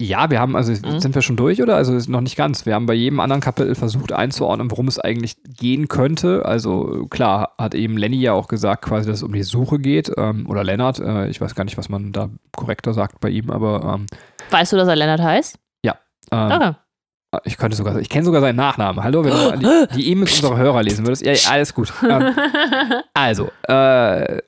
ja, 0.00 0.30
wir 0.30 0.40
haben, 0.40 0.56
also 0.56 0.72
Mhm. 0.72 1.00
sind 1.00 1.14
wir 1.14 1.20
schon 1.22 1.36
durch 1.36 1.60
oder? 1.60 1.76
Also 1.76 1.92
noch 2.10 2.22
nicht 2.22 2.36
ganz. 2.36 2.64
Wir 2.64 2.74
haben 2.74 2.86
bei 2.86 2.94
jedem 2.94 3.20
anderen 3.20 3.42
Kapitel 3.42 3.74
versucht 3.74 4.10
einzuordnen, 4.12 4.70
worum 4.70 4.88
es 4.88 4.98
eigentlich 4.98 5.36
gehen 5.44 5.88
könnte. 5.88 6.46
Also 6.46 7.06
klar, 7.10 7.54
hat 7.58 7.74
eben 7.74 7.98
Lenny 7.98 8.16
ja 8.16 8.32
auch 8.32 8.48
gesagt, 8.48 8.82
quasi, 8.86 9.06
dass 9.08 9.18
es 9.18 9.22
um 9.22 9.32
die 9.34 9.42
Suche 9.42 9.78
geht. 9.78 10.10
Ähm, 10.16 10.48
oder 10.48 10.64
Lennart, 10.64 10.98
äh, 10.98 11.28
ich 11.28 11.40
weiß 11.42 11.54
gar 11.54 11.64
nicht, 11.64 11.76
was 11.76 11.88
man 11.90 12.12
da 12.12 12.30
korrekter 12.56 12.94
sagt 12.94 13.20
bei 13.20 13.28
ihm, 13.28 13.50
aber 13.50 13.96
ähm, 13.98 14.06
weißt 14.50 14.72
du, 14.72 14.76
dass 14.78 14.88
er 14.88 14.96
Lennart 14.96 15.20
heißt? 15.20 15.58
ähm, 16.32 16.50
Okay. 16.50 16.72
Ich 17.44 17.56
könnte 17.56 17.76
sogar, 17.76 17.98
ich 17.98 18.08
kenne 18.08 18.24
sogar 18.24 18.40
seinen 18.40 18.56
Nachnamen. 18.56 19.02
Hallo, 19.02 19.24
wenn 19.24 19.60
du 19.60 19.88
die, 19.94 20.10
E-Mails 20.10 20.36
unserer 20.36 20.56
Hörer 20.56 20.82
lesen 20.82 21.06
würdest. 21.06 21.24
Ja, 21.24 21.32
ja, 21.32 21.50
alles 21.50 21.74
gut. 21.74 21.92
Ähm, 22.02 22.34
Also, 23.14 23.50
äh, 23.68 24.40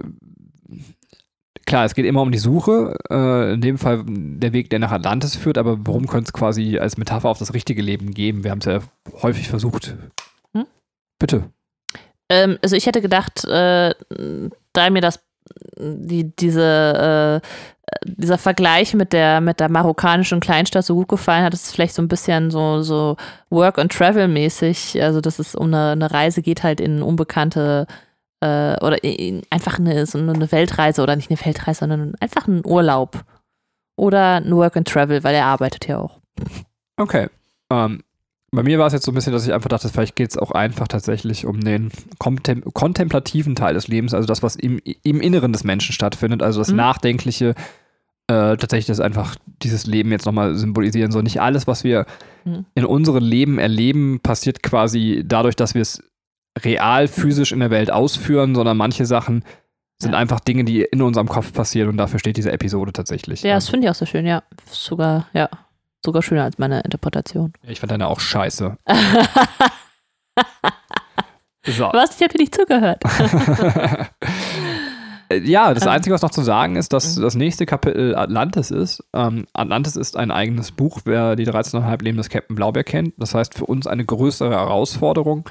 klar, 1.67 1.85
es 1.85 1.95
geht 1.95 2.07
immer 2.07 2.23
um 2.23 2.33
die 2.33 2.39
Suche. 2.39 2.97
Äh, 3.11 3.55
in 3.55 3.61
dem 3.61 3.79
Fall 3.79 4.05
der 4.07 4.53
Weg, 4.53 4.71
der 4.71 4.79
nach 4.79 4.93
Atlantis 4.93 5.37
führt, 5.37 5.59
aber 5.59 5.79
warum 5.87 6.07
könnte 6.07 6.29
es 6.29 6.33
quasi 6.33 6.79
als 6.79 6.97
Metapher 6.97 7.29
auf 7.29 7.39
das 7.39 7.55
richtige 7.55 7.83
Leben 7.83 8.13
geben? 8.13 8.45
Wir 8.45 8.51
haben 8.51 8.61
es 8.61 8.67
ja 8.67 8.81
häufig 9.23 9.49
versucht. 9.49 9.97
Hm? 10.55 10.67
Bitte. 11.19 11.51
ähm, 12.31 12.59
also 12.63 12.77
ich 12.77 12.87
hätte 12.87 13.03
gedacht, 13.03 13.45
äh, 13.45 13.95
da 14.73 14.91
mir 14.91 15.03
das 15.03 15.21
die, 15.77 16.35
diese, 16.37 17.41
äh, 17.43 17.47
dieser 18.05 18.39
Vergleich 18.39 18.95
mit 18.95 19.13
der, 19.13 19.41
mit 19.41 19.61
der 19.61 19.71
marokkanischen 19.71 20.41
Kleinstadt 20.41 20.85
so 20.85 20.95
gut 20.95 21.09
gefallen 21.09 21.45
hat, 21.45 21.55
ist 21.55 21.67
es 21.67 21.73
vielleicht 21.73 21.95
so 21.95 22.03
ein 22.03 22.09
bisschen 22.09 22.51
so, 22.51 22.83
so 22.83 23.17
Work 23.51 23.79
and 23.79 23.93
Travel 23.93 24.29
mäßig, 24.29 25.03
also 25.03 25.21
dass 25.21 25.39
es 25.39 25.55
um 25.55 25.69
eine, 25.69 25.93
eine 25.93 26.11
Reise 26.11 26.43
geht 26.43 26.63
halt 26.63 26.81
in 26.81 27.03
unbekannte 27.03 27.87
äh, 28.41 28.77
oder 28.85 29.03
in, 29.03 29.43
einfach 29.51 29.79
eine, 29.79 30.07
so 30.07 30.19
eine 30.19 30.53
Weltreise 30.53 31.03
oder 31.03 31.17
nicht 31.17 31.31
eine 31.31 31.45
Weltreise, 31.45 31.81
sondern 31.81 32.15
einfach 32.21 32.47
einen 32.47 32.65
Urlaub 32.65 33.25
oder 33.97 34.37
ein 34.37 34.55
Work 34.55 34.77
and 34.77 34.89
Travel, 34.89 35.25
weil 35.25 35.35
er 35.35 35.47
arbeitet 35.47 35.89
ja 35.89 35.99
auch. 35.99 36.21
Okay. 36.97 37.29
Ähm, 37.71 38.03
bei 38.51 38.63
mir 38.63 38.79
war 38.79 38.87
es 38.87 38.93
jetzt 38.95 39.05
so 39.05 39.13
ein 39.13 39.15
bisschen, 39.15 39.33
dass 39.33 39.47
ich 39.47 39.53
einfach 39.53 39.69
dachte, 39.69 39.89
vielleicht 39.89 40.17
geht 40.17 40.31
es 40.31 40.39
auch 40.39 40.51
einfach 40.53 40.89
tatsächlich 40.89 41.45
um 41.47 41.61
den 41.61 41.91
kontem 42.19 42.63
kontemplativen 42.73 43.55
Teil 43.55 43.75
des 43.75 43.89
Lebens, 43.89 44.15
also 44.15 44.27
das, 44.27 44.43
was 44.43 44.57
im, 44.57 44.81
im 45.03 45.21
Inneren 45.21 45.53
des 45.53 45.65
Menschen 45.65 45.93
stattfindet, 45.93 46.43
also 46.43 46.61
das 46.61 46.71
Mhm. 46.71 46.77
Nachdenkliche, 46.77 47.51
äh, 48.31 48.57
tatsächlich 48.57 48.87
das 48.87 49.01
einfach 49.01 49.37
dieses 49.63 49.87
Leben 49.87 50.11
jetzt 50.13 50.27
nochmal 50.27 50.55
symbolisieren 50.55 51.13
soll. 51.13 51.23
Nicht 51.23 51.41
alles, 51.41 51.67
was 51.67 51.85
wir 51.85 52.07
Mhm. 52.45 52.65
in 52.75 52.85
unserem 52.87 53.25
Leben 53.25 53.59
erleben, 53.59 54.21
passiert 54.21 54.63
quasi 54.63 55.23
dadurch, 55.27 55.57
dass 55.57 55.75
wir 55.75 55.83
es 55.83 56.03
real, 56.65 57.07
physisch 57.09 57.53
in 57.53 57.61
der 57.61 57.71
Welt 57.71 57.91
ausführen, 57.91 58.55
sondern 58.55 58.77
manche 58.77 59.05
Sachen 59.07 59.45
sind 60.01 60.13
Ja. 60.13 60.19
einfach 60.19 60.41
Dinge, 60.41 60.65
die 60.65 60.83
in 60.83 61.03
unserem 61.03 61.29
Kopf 61.29 61.53
passieren 61.53 61.89
und 61.91 61.97
dafür 61.99 62.19
steht 62.19 62.37
diese 62.37 62.53
Episode 62.53 62.93
tatsächlich. 62.93 63.43
Ja, 63.43 63.55
das 63.57 63.69
finde 63.69 63.87
ich 63.87 63.91
auch 63.91 63.95
so 63.95 64.07
schön, 64.07 64.27
ja. 64.27 64.43
Sogar, 64.71 65.27
ja, 65.35 65.49
sogar 66.05 66.23
schöner 66.23 66.45
als 66.45 66.59
meine 66.59 66.81
Interpretation. 66.81 67.53
ich 67.63 67.81
fand 67.81 67.93
deine 67.93 68.09
auch 68.09 68.21
scheiße. 68.21 68.77
So. 71.67 71.85
Was? 71.93 72.17
Ich 72.17 72.23
habe 72.23 72.33
dir 72.33 72.39
nicht 72.41 72.55
zugehört. 72.55 73.03
Ja, 75.45 75.75
das 75.75 75.83
Ähm. 75.83 75.91
Einzige, 75.91 76.15
was 76.15 76.23
noch 76.23 76.31
zu 76.31 76.41
sagen 76.41 76.77
ist, 76.77 76.95
dass 76.95 77.17
Mhm. 77.19 77.21
das 77.23 77.35
nächste 77.35 77.67
Kapitel 77.67 78.15
Atlantis 78.17 78.71
ist. 78.71 79.05
Ähm, 79.13 79.45
Atlantis 79.53 79.95
ist 79.95 80.17
ein 80.17 80.31
eigenes 80.31 80.73
Buch, 80.73 81.01
wer 81.05 81.37
die 81.37 81.45
13,5 81.47 82.03
Leben 82.03 82.17
des 82.17 82.31
Captain 82.31 82.57
Blaubeer 82.57 82.83
kennt. 82.83 83.13
Das 83.19 83.35
heißt, 83.35 83.53
für 83.55 83.67
uns 83.67 83.87
eine 83.87 84.07
größere 84.07 84.49
Herausforderung. 84.53 85.47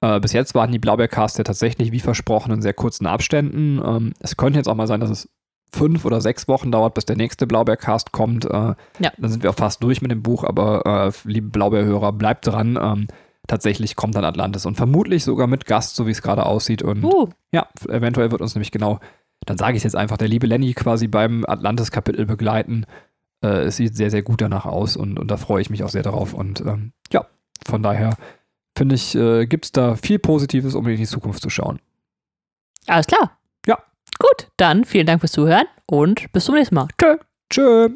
Äh, 0.00 0.18
bis 0.18 0.32
jetzt 0.32 0.56
waren 0.56 0.72
die 0.72 0.80
Blaubeercasts 0.80 1.38
ja 1.38 1.44
tatsächlich, 1.44 1.92
wie 1.92 2.00
versprochen, 2.00 2.50
in 2.52 2.62
sehr 2.62 2.74
kurzen 2.74 3.06
Abständen. 3.06 3.80
Ähm, 3.86 4.12
es 4.18 4.36
könnte 4.36 4.58
jetzt 4.58 4.66
auch 4.66 4.74
mal 4.74 4.88
sein, 4.88 4.98
dass 4.98 5.10
es 5.10 5.28
fünf 5.74 6.04
oder 6.04 6.20
sechs 6.20 6.48
Wochen 6.48 6.70
dauert, 6.70 6.94
bis 6.94 7.04
der 7.04 7.16
nächste 7.16 7.46
Blaubeercast 7.46 8.12
kommt. 8.12 8.44
Äh, 8.44 8.74
Ja. 8.98 9.12
Dann 9.18 9.30
sind 9.30 9.42
wir 9.42 9.50
auch 9.50 9.56
fast 9.56 9.82
durch 9.82 10.02
mit 10.02 10.10
dem 10.10 10.22
Buch, 10.22 10.44
aber 10.44 10.84
äh, 11.08 11.28
liebe 11.28 11.48
Blaubeerhörer, 11.48 12.12
bleibt 12.12 12.46
dran. 12.46 12.78
Ähm, 12.80 13.06
tatsächlich 13.46 13.96
kommt 13.96 14.14
dann 14.14 14.24
Atlantis 14.24 14.66
und 14.66 14.76
vermutlich 14.76 15.24
sogar 15.24 15.46
mit 15.46 15.66
Gast, 15.66 15.96
so 15.96 16.06
wie 16.06 16.10
es 16.12 16.22
gerade 16.22 16.46
aussieht. 16.46 16.82
Und 16.82 17.02
Uh, 17.04 17.28
ja, 17.52 17.66
eventuell 17.88 18.30
wird 18.30 18.40
uns 18.40 18.54
nämlich 18.54 18.70
genau, 18.70 19.00
dann 19.46 19.58
sage 19.58 19.72
ich 19.72 19.78
es 19.78 19.84
jetzt 19.84 19.96
einfach, 19.96 20.16
der 20.16 20.28
liebe 20.28 20.46
Lenny 20.46 20.74
quasi 20.74 21.08
beim 21.08 21.44
Atlantis-Kapitel 21.46 22.26
begleiten. 22.26 22.86
Äh, 23.42 23.62
es 23.64 23.76
sieht 23.76 23.96
sehr, 23.96 24.10
sehr 24.10 24.22
gut 24.22 24.40
danach 24.40 24.66
aus 24.66 24.96
und, 24.96 25.18
und 25.18 25.30
da 25.30 25.36
freue 25.36 25.62
ich 25.62 25.70
mich 25.70 25.82
auch 25.82 25.88
sehr 25.88 26.02
darauf. 26.04 26.34
Und 26.34 26.60
ähm, 26.60 26.92
ja, 27.12 27.26
von 27.66 27.82
daher 27.82 28.16
finde 28.76 28.94
ich, 28.94 29.14
äh, 29.14 29.46
gibt 29.46 29.64
es 29.64 29.72
da 29.72 29.96
viel 29.96 30.18
Positives, 30.18 30.74
um 30.74 30.86
in 30.86 30.96
die 30.96 31.06
Zukunft 31.06 31.42
zu 31.42 31.50
schauen. 31.50 31.80
alles 32.86 33.06
klar. 33.06 33.32
Gut, 34.22 34.46
dann 34.56 34.84
vielen 34.84 35.06
Dank 35.06 35.20
fürs 35.20 35.32
Zuhören 35.32 35.66
und 35.84 36.30
bis 36.32 36.44
zum 36.44 36.54
nächsten 36.54 36.76
Mal. 36.76 36.86
Tschö. 36.96 37.16
Tschö. 37.50 37.88